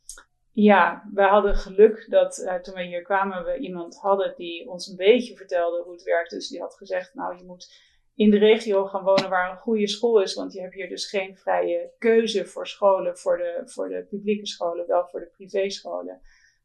ja, 0.53 1.09
we 1.15 1.23
hadden 1.23 1.57
geluk 1.57 2.07
dat 2.11 2.39
uh, 2.39 2.55
toen 2.55 2.75
we 2.75 2.83
hier 2.83 3.03
kwamen, 3.03 3.45
we 3.45 3.59
iemand 3.59 3.99
hadden 3.99 4.35
die 4.37 4.71
ons 4.71 4.89
een 4.89 4.97
beetje 4.97 5.37
vertelde 5.37 5.83
hoe 5.83 5.93
het 5.93 6.03
werkt. 6.03 6.31
Dus 6.31 6.49
die 6.49 6.61
had 6.61 6.75
gezegd, 6.75 7.15
nou 7.15 7.37
je 7.37 7.45
moet 7.45 7.85
in 8.15 8.31
de 8.31 8.39
regio 8.39 8.85
gaan 8.85 9.05
wonen 9.05 9.31
waar 9.31 9.51
een 9.51 9.57
goede 9.57 9.89
school 9.89 10.23
is. 10.23 10.35
Want 10.35 10.53
je 10.53 10.61
hebt 10.61 10.75
hier 10.75 10.89
dus 10.89 11.09
geen 11.09 11.37
vrije 11.37 11.93
keuze 11.99 12.47
voor 12.47 12.67
scholen, 12.67 13.19
voor 13.19 13.37
de, 13.37 13.63
voor 13.65 13.89
de 13.89 14.07
publieke 14.11 14.47
scholen, 14.47 14.87
wel 14.87 15.07
voor 15.07 15.21
de 15.21 15.31
privéscholen. 15.37 16.21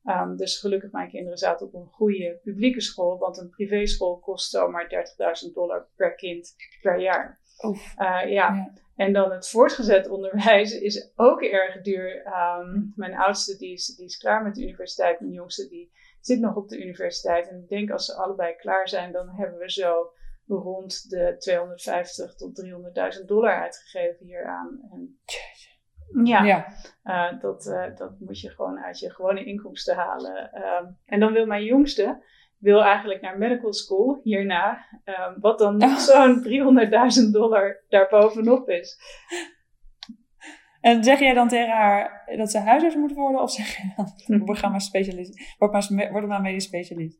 Um, 0.05 0.37
dus 0.37 0.59
gelukkig 0.59 0.91
mijn 0.91 1.09
kinderen 1.09 1.37
zaten 1.37 1.65
op 1.65 1.73
een 1.73 1.87
goede 1.91 2.39
publieke 2.43 2.81
school, 2.81 3.17
want 3.17 3.37
een 3.37 3.49
privéschool 3.49 4.19
kost 4.19 4.49
zomaar 4.49 5.05
30.000 5.45 5.53
dollar 5.53 5.87
per 5.95 6.15
kind 6.15 6.55
per 6.81 6.99
jaar. 6.99 7.39
Uh, 7.63 7.75
ja. 7.97 8.21
ja. 8.21 8.73
En 8.95 9.13
dan 9.13 9.31
het 9.31 9.49
voortgezet 9.49 10.07
onderwijs 10.09 10.79
is 10.79 11.11
ook 11.15 11.41
erg 11.41 11.81
duur. 11.81 12.25
Um, 12.25 12.93
mijn 12.95 13.15
oudste 13.15 13.57
die 13.57 13.73
is, 13.73 13.85
die 13.85 14.05
is 14.05 14.17
klaar 14.17 14.43
met 14.43 14.55
de 14.55 14.61
universiteit, 14.61 15.19
mijn 15.19 15.33
jongste 15.33 15.67
die 15.67 15.91
zit 16.19 16.39
nog 16.39 16.55
op 16.55 16.69
de 16.69 16.83
universiteit. 16.83 17.47
En 17.47 17.57
ik 17.57 17.69
denk 17.69 17.91
als 17.91 18.05
ze 18.05 18.15
allebei 18.15 18.55
klaar 18.55 18.89
zijn, 18.89 19.11
dan 19.11 19.29
hebben 19.29 19.59
we 19.59 19.71
zo 19.71 20.13
rond 20.47 21.09
de 21.09 21.35
250 21.37 22.35
tot 22.35 22.61
300.000 23.19 23.25
dollar 23.25 23.61
uitgegeven 23.61 24.25
hieraan. 24.25 24.79
En 24.91 25.19
ja, 26.23 26.43
ja. 26.43 26.65
Uh, 27.03 27.41
dat, 27.41 27.65
uh, 27.65 27.95
dat 27.95 28.19
moet 28.19 28.39
je 28.39 28.49
gewoon 28.49 28.79
uit 28.79 28.99
je 28.99 29.09
gewone 29.09 29.43
inkomsten 29.43 29.95
halen. 29.95 30.51
Um, 30.55 30.97
en 31.05 31.19
dan 31.19 31.33
wil 31.33 31.45
mijn 31.45 31.63
jongste 31.63 32.23
wil 32.61 32.83
eigenlijk 32.83 33.21
naar 33.21 33.37
medical 33.37 33.73
school 33.73 34.19
hierna, 34.23 34.85
um, 35.05 35.35
wat 35.39 35.59
dan 35.59 35.77
nog 35.77 35.99
zo'n 36.09 36.43
300.000 37.25 37.31
dollar 37.31 37.83
daarbovenop 37.89 38.69
is. 38.69 38.97
En 40.81 41.03
zeg 41.03 41.19
jij 41.19 41.33
dan 41.33 41.47
tegen 41.47 41.73
haar 41.73 42.31
dat 42.37 42.51
ze 42.51 42.59
huisarts 42.59 42.95
moet 42.95 43.13
worden? 43.13 43.41
Of 43.41 43.51
zeg 43.51 43.77
je 43.77 43.91
dan, 44.27 44.39
word 44.45 44.61
maar 44.61 44.81
specialist, 44.81 45.55
word 45.57 45.71
maar, 45.71 46.11
word 46.11 46.27
maar 46.27 46.41
medisch 46.41 46.63
specialist? 46.63 47.17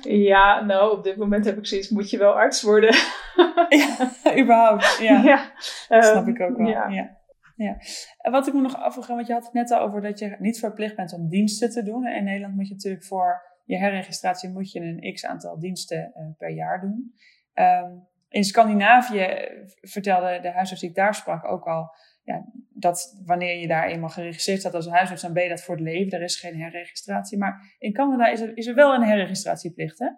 Ja, 0.00 0.64
nou, 0.64 0.96
op 0.96 1.04
dit 1.04 1.16
moment 1.16 1.44
heb 1.44 1.58
ik 1.58 1.66
zoiets, 1.66 1.88
moet 1.88 2.10
je 2.10 2.18
wel 2.18 2.32
arts 2.32 2.62
worden? 2.62 2.94
ja, 3.68 4.10
überhaupt, 4.38 4.98
ja. 5.00 5.22
ja 5.22 5.52
um, 5.96 6.02
snap 6.02 6.26
ik 6.26 6.40
ook 6.40 6.56
wel, 6.56 6.66
ja. 6.66 6.88
ja. 6.88 7.17
Ja, 7.58 7.76
en 8.18 8.32
wat 8.32 8.46
ik 8.46 8.54
me 8.54 8.60
nog 8.60 8.76
afvraag, 8.76 9.06
want 9.06 9.26
je 9.26 9.32
had 9.32 9.44
het 9.44 9.52
net 9.52 9.70
al 9.70 9.80
over 9.80 10.00
dat 10.00 10.18
je 10.18 10.36
niet 10.38 10.58
verplicht 10.58 10.96
bent 10.96 11.12
om 11.12 11.28
diensten 11.28 11.70
te 11.70 11.82
doen. 11.82 12.06
In 12.06 12.24
Nederland 12.24 12.54
moet 12.54 12.68
je 12.68 12.74
natuurlijk 12.74 13.04
voor 13.04 13.42
je 13.64 13.78
herregistratie 13.78 14.50
moet 14.50 14.72
je 14.72 14.80
een 14.80 15.12
x 15.14 15.26
aantal 15.26 15.58
diensten 15.58 16.12
uh, 16.16 16.26
per 16.36 16.50
jaar 16.50 16.80
doen. 16.80 17.14
Um, 17.54 18.06
in 18.28 18.44
Scandinavië 18.44 19.18
eh, 19.18 19.66
vertelde 19.80 20.38
de 20.42 20.50
huisarts 20.50 20.80
die 20.80 20.90
ik 20.90 20.96
daar 20.96 21.14
sprak 21.14 21.44
ook 21.44 21.64
al, 21.64 21.90
ja, 22.22 22.44
dat 22.68 23.22
wanneer 23.24 23.60
je 23.60 23.68
daar 23.68 23.88
eenmaal 23.88 24.08
geregistreerd 24.08 24.60
staat 24.60 24.74
als 24.74 24.88
huisarts, 24.88 25.22
dan 25.22 25.32
ben 25.32 25.42
je 25.42 25.48
dat 25.48 25.62
voor 25.62 25.74
het 25.74 25.84
leven. 25.84 26.18
Er 26.18 26.24
is 26.24 26.40
geen 26.40 26.60
herregistratie. 26.60 27.38
Maar 27.38 27.76
in 27.78 27.92
Canada 27.92 28.28
is 28.28 28.40
er, 28.40 28.56
is 28.56 28.66
er 28.66 28.74
wel 28.74 28.94
een 28.94 29.02
herregistratieplicht, 29.02 29.98
hè? 29.98 30.08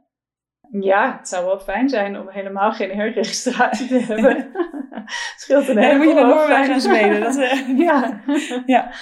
Ja, 0.80 1.16
het 1.16 1.28
zou 1.28 1.46
wel 1.46 1.60
fijn 1.60 1.88
zijn 1.88 2.18
om 2.18 2.28
helemaal 2.28 2.72
geen 2.72 2.90
herregistratie 2.90 3.88
te 3.88 3.98
hebben. 3.98 4.50
Scheelt 5.36 5.68
een 5.68 5.78
hele 5.78 5.88
Dan 5.88 5.98
moet 5.98 6.08
je 6.08 6.14
naar 6.14 6.26
Noorwegen 6.26 6.74
en 6.74 6.80
Zweden. 6.80 7.20
Dat, 7.20 7.36
uh, 7.36 7.78
ja. 7.86 8.22
ja. 8.76 8.92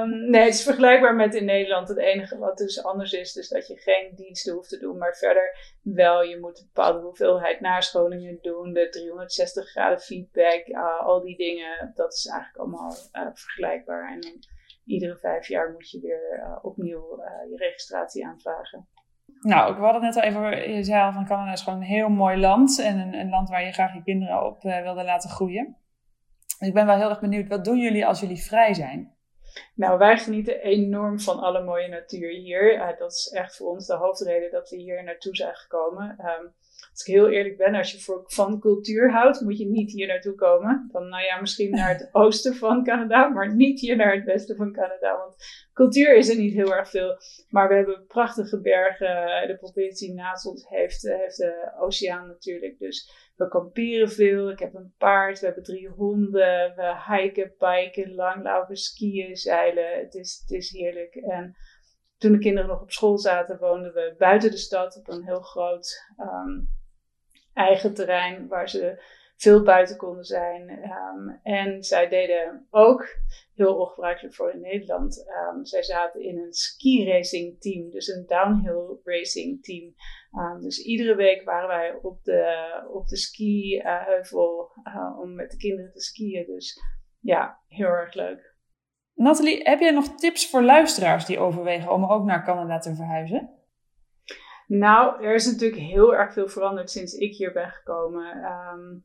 Um, 0.00 0.30
nee, 0.30 0.44
het 0.44 0.54
is 0.54 0.62
vergelijkbaar 0.62 1.14
met 1.14 1.34
in 1.34 1.44
Nederland. 1.44 1.88
Het 1.88 1.98
enige 1.98 2.38
wat 2.38 2.58
dus 2.58 2.82
anders 2.82 3.12
is, 3.12 3.32
dus 3.32 3.48
dat 3.48 3.66
je 3.66 3.76
geen 3.76 4.12
diensten 4.14 4.54
hoeft 4.54 4.68
te 4.68 4.78
doen. 4.78 4.98
Maar 4.98 5.16
verder 5.16 5.56
wel, 5.82 6.22
je 6.22 6.40
moet 6.40 6.58
een 6.58 6.70
bepaalde 6.74 7.00
hoeveelheid 7.00 7.60
nascholingen 7.60 8.38
doen. 8.42 8.72
De 8.72 8.88
360 8.88 9.70
graden 9.70 10.00
feedback, 10.00 10.66
uh, 10.66 11.00
al 11.00 11.20
die 11.20 11.36
dingen. 11.36 11.92
Dat 11.94 12.12
is 12.12 12.26
eigenlijk 12.26 12.58
allemaal 12.58 12.96
uh, 13.12 13.28
vergelijkbaar. 13.34 14.12
En 14.12 14.20
dan 14.20 14.42
iedere 14.84 15.16
vijf 15.16 15.48
jaar 15.48 15.72
moet 15.72 15.90
je 15.90 16.00
weer 16.00 16.58
opnieuw 16.62 17.22
je 17.50 17.56
registratie 17.56 18.26
aanvragen. 18.26 18.88
Nou, 19.40 19.72
ik 19.72 19.78
hadden 19.78 20.04
het 20.04 20.14
net 20.14 20.24
al 20.24 20.30
even, 20.30 20.72
je 20.74 20.82
zei 20.82 21.02
al 21.02 21.12
van 21.12 21.26
Canada 21.26 21.52
is 21.52 21.62
gewoon 21.62 21.78
een 21.78 21.84
heel 21.84 22.08
mooi 22.08 22.36
land. 22.36 22.80
En 22.80 22.98
een, 22.98 23.14
een 23.14 23.28
land 23.28 23.48
waar 23.48 23.64
je 23.64 23.72
graag 23.72 23.94
je 23.94 24.02
kinderen 24.02 24.46
op 24.46 24.64
uh, 24.64 24.82
wilde 24.82 25.04
laten 25.04 25.30
groeien. 25.30 25.76
Ik 26.58 26.74
ben 26.74 26.86
wel 26.86 26.96
heel 26.96 27.08
erg 27.08 27.20
benieuwd, 27.20 27.48
wat 27.48 27.64
doen 27.64 27.78
jullie 27.78 28.06
als 28.06 28.20
jullie 28.20 28.42
vrij 28.42 28.74
zijn? 28.74 29.16
Nou, 29.74 29.98
wij 29.98 30.18
genieten 30.18 30.60
enorm 30.60 31.20
van 31.20 31.38
alle 31.38 31.64
mooie 31.64 31.88
natuur 31.88 32.30
hier. 32.30 32.74
Uh, 32.74 32.98
dat 32.98 33.12
is 33.12 33.32
echt 33.34 33.56
voor 33.56 33.68
ons 33.68 33.86
de 33.86 33.94
hoofdreden 33.94 34.50
dat 34.50 34.70
we 34.70 34.76
hier 34.76 35.04
naartoe 35.04 35.36
zijn 35.36 35.54
gekomen. 35.54 36.10
Um, 36.10 36.54
als 36.90 37.06
ik 37.06 37.14
heel 37.14 37.28
eerlijk 37.28 37.56
ben, 37.56 37.74
als 37.74 37.92
je 37.92 38.00
voor, 38.00 38.22
van 38.26 38.60
cultuur 38.60 39.12
houdt, 39.12 39.40
moet 39.40 39.58
je 39.58 39.66
niet 39.66 39.92
hier 39.92 40.06
naartoe 40.06 40.34
komen. 40.34 40.88
Dan, 40.92 41.08
nou 41.08 41.22
ja, 41.22 41.40
misschien 41.40 41.70
naar 41.70 41.88
het 41.88 42.08
oosten 42.22 42.54
van 42.54 42.84
Canada, 42.84 43.28
maar 43.28 43.54
niet 43.54 43.80
hier 43.80 43.96
naar 43.96 44.14
het 44.14 44.24
westen 44.24 44.56
van 44.56 44.72
Canada. 44.72 45.16
Want 45.16 45.34
cultuur 45.72 46.16
is 46.16 46.28
er 46.28 46.36
niet 46.36 46.52
heel 46.52 46.74
erg 46.74 46.90
veel. 46.90 47.16
Maar 47.48 47.68
we 47.68 47.74
hebben 47.74 48.06
prachtige 48.06 48.60
bergen. 48.60 49.46
De 49.48 49.56
provincie 49.60 50.14
naast 50.14 50.46
ons 50.46 50.68
heeft, 50.68 51.02
heeft 51.02 51.36
de 51.36 51.72
oceaan 51.78 52.26
natuurlijk. 52.26 52.78
Dus 52.78 53.10
we 53.36 53.48
kamperen 53.48 54.10
veel. 54.10 54.50
Ik 54.50 54.58
heb 54.58 54.74
een 54.74 54.94
paard. 54.98 55.40
We 55.40 55.46
hebben 55.46 55.64
drie 55.64 55.88
honden. 55.88 56.72
We 56.76 57.02
hiken, 57.08 57.54
biken, 57.58 58.14
langlopen, 58.14 58.76
skiën, 58.76 59.36
zeilen. 59.36 59.98
Het 59.98 60.14
is, 60.14 60.40
het 60.40 60.50
is 60.50 60.70
heerlijk. 60.70 61.14
En 61.14 61.56
toen 62.18 62.32
de 62.32 62.38
kinderen 62.38 62.68
nog 62.68 62.80
op 62.80 62.90
school 62.90 63.18
zaten, 63.18 63.58
woonden 63.58 63.92
we 63.92 64.14
buiten 64.18 64.50
de 64.50 64.56
stad 64.56 64.96
op 64.96 65.08
een 65.08 65.24
heel 65.24 65.40
groot 65.40 66.12
um, 66.18 66.68
eigen 67.52 67.94
terrein 67.94 68.48
waar 68.48 68.68
ze 68.68 69.02
veel 69.36 69.62
buiten 69.62 69.96
konden 69.96 70.24
zijn. 70.24 70.70
Um, 70.70 71.40
en 71.42 71.82
zij 71.82 72.08
deden 72.08 72.66
ook, 72.70 73.06
heel 73.54 73.76
ongebruikelijk 73.76 74.34
voor 74.34 74.52
in 74.52 74.60
Nederland, 74.60 75.24
um, 75.54 75.64
zij 75.64 75.82
zaten 75.82 76.22
in 76.22 76.38
een 76.38 76.52
ski 76.52 77.10
racing 77.10 77.60
team, 77.60 77.90
dus 77.90 78.08
een 78.08 78.26
downhill 78.26 78.98
racing 79.04 79.62
team. 79.62 79.94
Dus 80.60 80.78
iedere 80.78 81.14
week 81.14 81.42
waren 81.42 81.68
wij 81.68 81.98
op 82.02 82.24
de, 82.24 82.82
op 82.90 83.06
de 83.06 83.16
ski 83.16 83.78
uh, 83.78 84.06
heuvel 84.06 84.70
uh, 84.84 85.18
om 85.20 85.34
met 85.34 85.50
de 85.50 85.56
kinderen 85.56 85.92
te 85.92 86.00
skiën. 86.00 86.46
Dus 86.46 86.80
ja, 87.20 87.60
heel 87.66 87.88
erg 87.88 88.14
leuk. 88.14 88.56
Nathalie, 89.18 89.60
heb 89.62 89.80
jij 89.80 89.90
nog 89.90 90.14
tips 90.14 90.50
voor 90.50 90.62
luisteraars 90.62 91.24
die 91.24 91.38
overwegen 91.38 91.92
om 91.92 92.04
ook 92.04 92.24
naar 92.24 92.44
Canada 92.44 92.78
te 92.78 92.94
verhuizen? 92.94 93.50
Nou, 94.66 95.24
er 95.24 95.34
is 95.34 95.46
natuurlijk 95.46 95.80
heel 95.80 96.14
erg 96.14 96.32
veel 96.32 96.48
veranderd 96.48 96.90
sinds 96.90 97.14
ik 97.14 97.34
hier 97.34 97.52
ben 97.52 97.70
gekomen. 97.70 98.42
Ehm, 98.42 98.98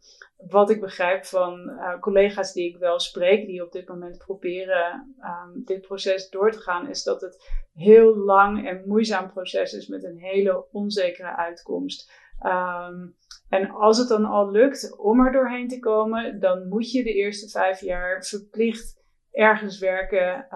wat 0.49 0.69
ik 0.69 0.79
begrijp 0.79 1.25
van 1.25 1.69
uh, 1.69 1.99
collega's 1.99 2.53
die 2.53 2.69
ik 2.69 2.77
wel 2.77 2.99
spreek, 2.99 3.45
die 3.45 3.63
op 3.63 3.71
dit 3.71 3.87
moment 3.87 4.17
proberen 4.17 5.15
um, 5.19 5.63
dit 5.65 5.81
proces 5.81 6.29
door 6.29 6.51
te 6.51 6.59
gaan, 6.59 6.89
is 6.89 7.03
dat 7.03 7.21
het 7.21 7.63
heel 7.73 8.15
lang 8.15 8.67
en 8.67 8.83
moeizaam 8.85 9.31
proces 9.31 9.73
is 9.73 9.87
met 9.87 10.03
een 10.03 10.17
hele 10.17 10.65
onzekere 10.71 11.35
uitkomst. 11.35 12.11
Um, 12.41 13.15
en 13.49 13.69
als 13.69 13.97
het 13.97 14.07
dan 14.07 14.25
al 14.25 14.51
lukt 14.51 14.97
om 14.97 15.25
er 15.25 15.31
doorheen 15.31 15.67
te 15.67 15.79
komen, 15.79 16.39
dan 16.39 16.67
moet 16.67 16.91
je 16.91 17.03
de 17.03 17.13
eerste 17.13 17.49
vijf 17.49 17.81
jaar 17.81 18.25
verplicht 18.25 19.02
ergens 19.33 19.79
werken 19.79 20.47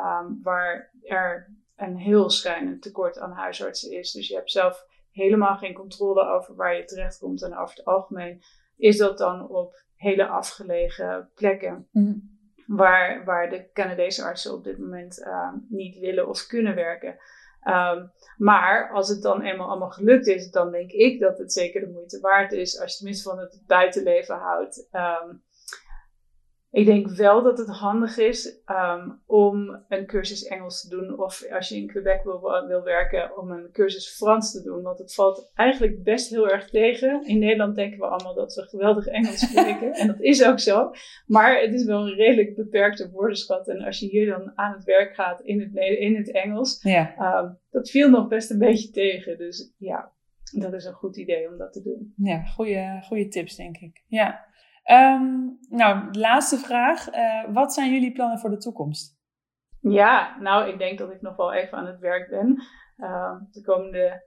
waar 0.44 0.92
er 1.04 1.56
een 1.76 1.98
heel 1.98 2.30
schrijnend 2.30 2.82
tekort 2.82 3.20
aan 3.20 3.32
huisartsen 3.32 3.92
is. 3.92 4.12
Dus 4.12 4.28
je 4.28 4.36
hebt 4.36 4.52
zelf 4.52 4.86
helemaal 5.12 5.58
geen 5.58 5.74
controle 5.74 6.28
over 6.28 6.56
waar 6.56 6.76
je 6.76 6.84
terechtkomt. 6.84 7.44
En 7.44 7.58
over 7.58 7.76
het 7.76 7.86
algemeen 7.86 8.42
is 8.78 8.98
dat 8.98 9.18
dan 9.18 9.48
op 9.50 9.84
hele 9.96 10.28
afgelegen 10.28 11.32
plekken. 11.36 11.88
Mhm. 11.92 12.14
Waar, 12.66 13.26
waar 13.26 13.50
de 13.50 13.70
Canadese 13.74 14.24
artsen 14.24 14.54
op 14.54 14.64
dit 14.64 14.78
moment 14.78 15.20
uh, 15.20 15.54
niet 15.70 16.00
willen 16.00 16.28
of 16.28 16.46
kunnen 16.46 16.76
werken. 16.76 17.18
Um, 17.68 18.12
maar 18.38 18.92
als 18.92 19.10
het 19.10 19.22
dan 19.22 19.42
eenmaal 19.42 19.70
allemaal 19.70 19.90
gelukt 19.90 20.28
is, 20.28 20.52
dan 20.52 20.72
denk 20.72 20.92
ik 20.92 21.20
dat 21.20 21.38
het 21.38 21.54
zeker 21.54 21.82
de 21.82 21.92
moeite 21.92 22.20
waard 22.20 22.52
is. 22.52 22.80
Als 22.80 22.92
je 22.92 22.98
tenminste 22.98 23.30
van 23.30 23.40
het 23.40 23.64
buitenleven 23.68 24.36
houdt. 24.36 24.88
Um, 24.92 25.44
ik 26.72 26.86
denk 26.86 27.10
wel 27.10 27.44
dat 27.44 27.58
het 27.58 27.68
handig 27.68 28.18
is 28.18 28.62
um, 28.66 29.22
om 29.26 29.84
een 29.88 30.06
cursus 30.06 30.44
Engels 30.44 30.82
te 30.82 30.90
doen. 30.90 31.20
Of 31.20 31.52
als 31.52 31.70
je 31.70 31.76
in 31.76 31.88
Quebec 31.88 32.24
wil, 32.24 32.42
wil 32.68 32.84
werken, 32.84 33.38
om 33.38 33.52
een 33.52 33.72
cursus 33.72 34.16
Frans 34.16 34.52
te 34.52 34.64
doen. 34.64 34.82
Want 34.82 34.98
het 34.98 35.14
valt 35.14 35.52
eigenlijk 35.56 36.04
best 36.04 36.30
heel 36.30 36.50
erg 36.50 36.70
tegen. 36.70 37.26
In 37.26 37.40
Nederland 37.40 37.76
denken 37.76 38.00
we 38.00 38.06
allemaal 38.06 38.36
dat 38.36 38.54
we 38.54 38.62
geweldig 38.62 39.08
Engels 39.08 39.40
spreken. 39.40 39.94
en 39.94 40.08
dat 40.08 40.22
is 40.22 40.44
ook 40.44 40.60
zo. 40.60 40.92
Maar 41.26 41.62
het 41.62 41.74
is 41.74 41.86
wel 41.86 42.08
een 42.08 42.16
redelijk 42.16 42.56
beperkte 42.56 43.10
woordenschat. 43.12 43.68
En 43.68 43.82
als 43.82 44.00
je 44.00 44.08
hier 44.08 44.26
dan 44.26 44.52
aan 44.56 44.74
het 44.74 44.84
werk 44.84 45.16
gaat 45.16 45.42
in 45.42 45.60
het, 45.60 45.76
in 46.00 46.16
het 46.16 46.32
Engels. 46.32 46.80
Ja. 46.82 47.40
Um, 47.40 47.58
dat 47.72 47.90
viel 47.90 48.10
nog 48.10 48.28
best 48.28 48.52
een 48.52 48.60
beetje 48.60 48.90
tegen. 48.90 49.38
Dus 49.38 49.74
ja, 49.78 50.12
dat 50.52 50.74
is 50.74 50.86
een 50.86 50.94
goed 50.94 51.18
idee 51.18 51.50
om 51.50 51.58
dat 51.58 51.74
te 51.74 51.82
doen. 51.82 52.14
Ja, 52.18 52.44
goede, 52.46 53.02
goede 53.04 53.28
tips 53.28 53.56
denk 53.56 53.78
ik. 53.78 54.04
Ja. 54.08 54.46
Um, 54.92 55.58
nou, 55.70 56.12
laatste 56.12 56.58
vraag. 56.58 57.16
Uh, 57.16 57.54
wat 57.54 57.74
zijn 57.74 57.94
jullie 57.94 58.12
plannen 58.12 58.40
voor 58.40 58.50
de 58.50 58.58
toekomst? 58.58 59.18
Ja, 59.80 60.38
nou, 60.40 60.70
ik 60.70 60.78
denk 60.78 60.98
dat 60.98 61.12
ik 61.12 61.22
nog 61.22 61.36
wel 61.36 61.54
even 61.54 61.78
aan 61.78 61.86
het 61.86 62.00
werk 62.00 62.30
ben. 62.30 62.64
Uh, 62.98 63.36
de 63.52 63.62
komende 63.62 64.26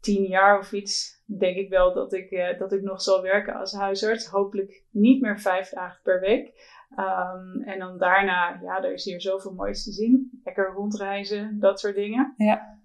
tien 0.00 0.22
jaar 0.22 0.58
of 0.58 0.72
iets 0.72 1.22
denk 1.38 1.56
ik 1.56 1.68
wel 1.68 1.94
dat 1.94 2.12
ik, 2.12 2.30
uh, 2.30 2.58
dat 2.58 2.72
ik 2.72 2.82
nog 2.82 3.02
zal 3.02 3.22
werken 3.22 3.54
als 3.54 3.72
huisarts. 3.72 4.26
Hopelijk 4.26 4.84
niet 4.90 5.20
meer 5.20 5.40
vijf 5.40 5.68
dagen 5.68 6.00
per 6.02 6.20
week. 6.20 6.70
Um, 6.96 7.62
en 7.62 7.78
dan 7.78 7.98
daarna, 7.98 8.58
ja, 8.62 8.82
er 8.82 8.92
is 8.92 9.04
hier 9.04 9.20
zoveel 9.20 9.54
moois 9.54 9.84
te 9.84 9.92
zien. 9.92 10.40
Lekker 10.44 10.72
rondreizen, 10.72 11.58
dat 11.60 11.80
soort 11.80 11.94
dingen. 11.94 12.34
Ja, 12.36 12.80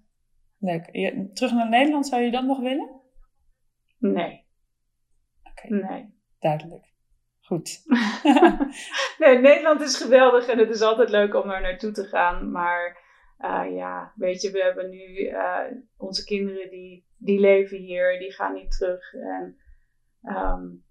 leuk. 0.58 0.88
Je, 0.92 1.30
terug 1.32 1.52
naar 1.52 1.68
Nederland, 1.68 2.06
zou 2.06 2.22
je 2.22 2.30
dat 2.30 2.44
nog 2.44 2.60
willen? 2.60 3.00
Nee. 3.98 4.46
Oké. 5.42 5.74
Nee 5.74 6.16
duidelijk. 6.38 6.96
Goed. 7.40 7.82
nee, 9.18 9.38
Nederland 9.38 9.80
is 9.80 9.96
geweldig 9.96 10.46
en 10.46 10.58
het 10.58 10.70
is 10.70 10.80
altijd 10.80 11.08
leuk 11.08 11.34
om 11.34 11.50
er 11.50 11.60
naartoe 11.60 11.90
te 11.90 12.04
gaan. 12.04 12.50
Maar 12.50 13.06
uh, 13.38 13.74
ja, 13.74 14.12
weet 14.16 14.42
je, 14.42 14.50
we 14.50 14.62
hebben 14.62 14.90
nu 14.90 15.18
uh, 15.18 15.58
onze 15.96 16.24
kinderen 16.24 16.70
die, 16.70 17.06
die 17.16 17.40
leven 17.40 17.78
hier, 17.78 18.18
die 18.18 18.32
gaan 18.32 18.54
niet 18.54 18.70
terug. 18.70 19.14
En 19.14 19.56
um, 20.22 20.84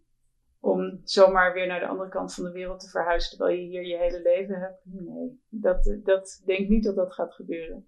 om 0.59 1.01
zomaar 1.03 1.53
weer 1.53 1.67
naar 1.67 1.79
de 1.79 1.87
andere 1.87 2.09
kant 2.09 2.33
van 2.33 2.43
de 2.43 2.51
wereld 2.51 2.79
te 2.79 2.89
verhuizen 2.89 3.29
terwijl 3.29 3.57
je 3.57 3.65
hier 3.65 3.85
je 3.85 3.97
hele 3.97 4.21
leven 4.21 4.59
hebt, 4.59 4.81
nee, 4.83 5.41
dat, 5.49 5.97
dat 6.03 6.41
denk 6.45 6.69
niet 6.69 6.83
dat 6.83 6.95
dat 6.95 7.13
gaat 7.13 7.33
gebeuren. 7.33 7.87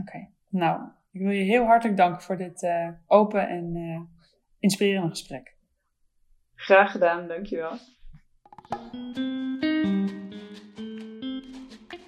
Oké, 0.00 0.28
nou, 0.48 0.80
ik 1.10 1.20
wil 1.20 1.30
je 1.30 1.42
heel 1.42 1.64
hartelijk 1.64 1.98
danken 1.98 2.22
voor 2.22 2.36
dit 2.36 2.62
uh, 2.62 2.88
open 3.06 3.48
en 3.48 3.74
inspirerende 4.58 5.08
gesprek. 5.08 5.55
Graag 6.56 6.90
gedaan, 6.90 7.28
dankjewel. 7.28 7.78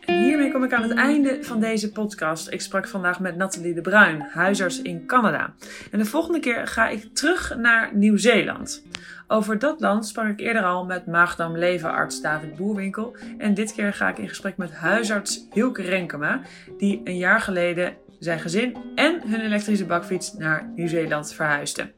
Hiermee 0.07 0.53
kom 0.53 0.65
ik 0.65 0.73
aan 0.73 0.83
het 0.83 0.95
einde 0.95 1.45
van 1.45 1.61
deze 1.61 1.93
podcast. 1.93 2.53
Ik 2.53 2.61
sprak 2.61 2.89
vandaag 2.89 3.21
met 3.21 3.37
Nathalie 3.37 3.75
de 3.75 3.81
Bruin, 3.81 4.21
huisarts 4.21 4.83
in 4.83 5.07
Canada. 5.07 5.55
En 5.91 5.99
de 5.99 6.05
volgende 6.05 6.41
keer 6.41 6.67
ga 6.67 6.89
ik 6.89 7.15
terug 7.15 7.57
naar 7.57 7.95
Nieuw-Zeeland. 7.95 8.87
Over 9.27 9.59
dat 9.59 9.81
land 9.81 10.07
sprak 10.07 10.29
ik 10.29 10.41
eerder 10.41 10.63
al 10.63 10.85
met 10.85 11.07
maagdarm-levenarts 11.07 12.21
David 12.21 12.57
Boerwinkel. 12.57 13.17
En 13.39 13.55
dit 13.55 13.73
keer 13.73 13.93
ga 13.93 14.09
ik 14.09 14.19
in 14.19 14.29
gesprek 14.29 14.57
met 14.57 14.73
huisarts 14.73 15.47
Hilke 15.53 15.83
Renkema, 15.83 16.41
die 16.79 17.01
een 17.05 17.17
jaar 17.17 17.41
geleden 17.41 17.97
zijn 18.19 18.41
gezin 18.41 18.77
en 18.95 19.23
hun 19.29 19.41
elektrische 19.41 19.87
bakfiets 19.87 20.33
naar 20.33 20.73
Nieuw-Zeeland 20.75 21.35
verhuisde. 21.35 21.93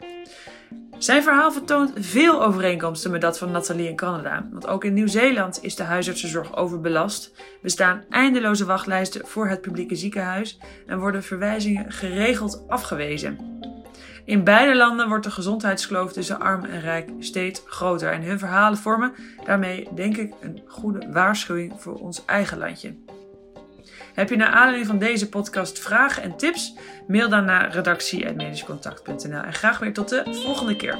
Zijn 1.01 1.23
verhaal 1.23 1.53
vertoont 1.53 1.93
veel 1.95 2.45
overeenkomsten 2.45 3.11
met 3.11 3.21
dat 3.21 3.39
van 3.39 3.51
Nathalie 3.51 3.89
in 3.89 3.97
Canada. 3.97 4.47
Want 4.51 4.67
ook 4.67 4.85
in 4.85 4.95
Nieuw-Zeeland 4.95 5.59
is 5.63 5.77
de 5.77 5.83
huisartsenzorg 5.83 6.57
overbelast. 6.57 7.33
Bestaan 7.63 8.05
eindeloze 8.11 8.65
wachtlijsten 8.65 9.27
voor 9.27 9.49
het 9.49 9.61
publieke 9.61 9.95
ziekenhuis 9.95 10.59
en 10.87 10.99
worden 10.99 11.23
verwijzingen 11.23 11.93
geregeld 11.93 12.65
afgewezen. 12.69 13.61
In 14.25 14.45
beide 14.45 14.77
landen 14.77 15.09
wordt 15.09 15.25
de 15.25 15.31
gezondheidskloof 15.31 16.13
tussen 16.13 16.41
arm 16.41 16.65
en 16.65 16.81
rijk 16.81 17.11
steeds 17.19 17.63
groter. 17.67 18.13
En 18.13 18.23
hun 18.23 18.39
verhalen 18.39 18.79
vormen 18.79 19.13
daarmee, 19.45 19.89
denk 19.95 20.17
ik, 20.17 20.33
een 20.41 20.63
goede 20.67 21.09
waarschuwing 21.13 21.73
voor 21.77 21.95
ons 21.95 22.25
eigen 22.25 22.59
landje. 22.59 22.95
Heb 24.21 24.29
je 24.29 24.37
naar 24.37 24.49
aanleiding 24.49 24.87
van 24.87 24.99
deze 24.99 25.29
podcast 25.29 25.79
vragen 25.79 26.23
en 26.23 26.37
tips? 26.37 26.75
Mail 27.07 27.29
dan 27.29 27.45
naar 27.45 27.71
redactie.mediscontact.nl 27.73 29.43
en 29.43 29.53
graag 29.53 29.79
weer 29.79 29.93
tot 29.93 30.09
de 30.09 30.23
volgende 30.45 30.77
keer. 30.77 30.99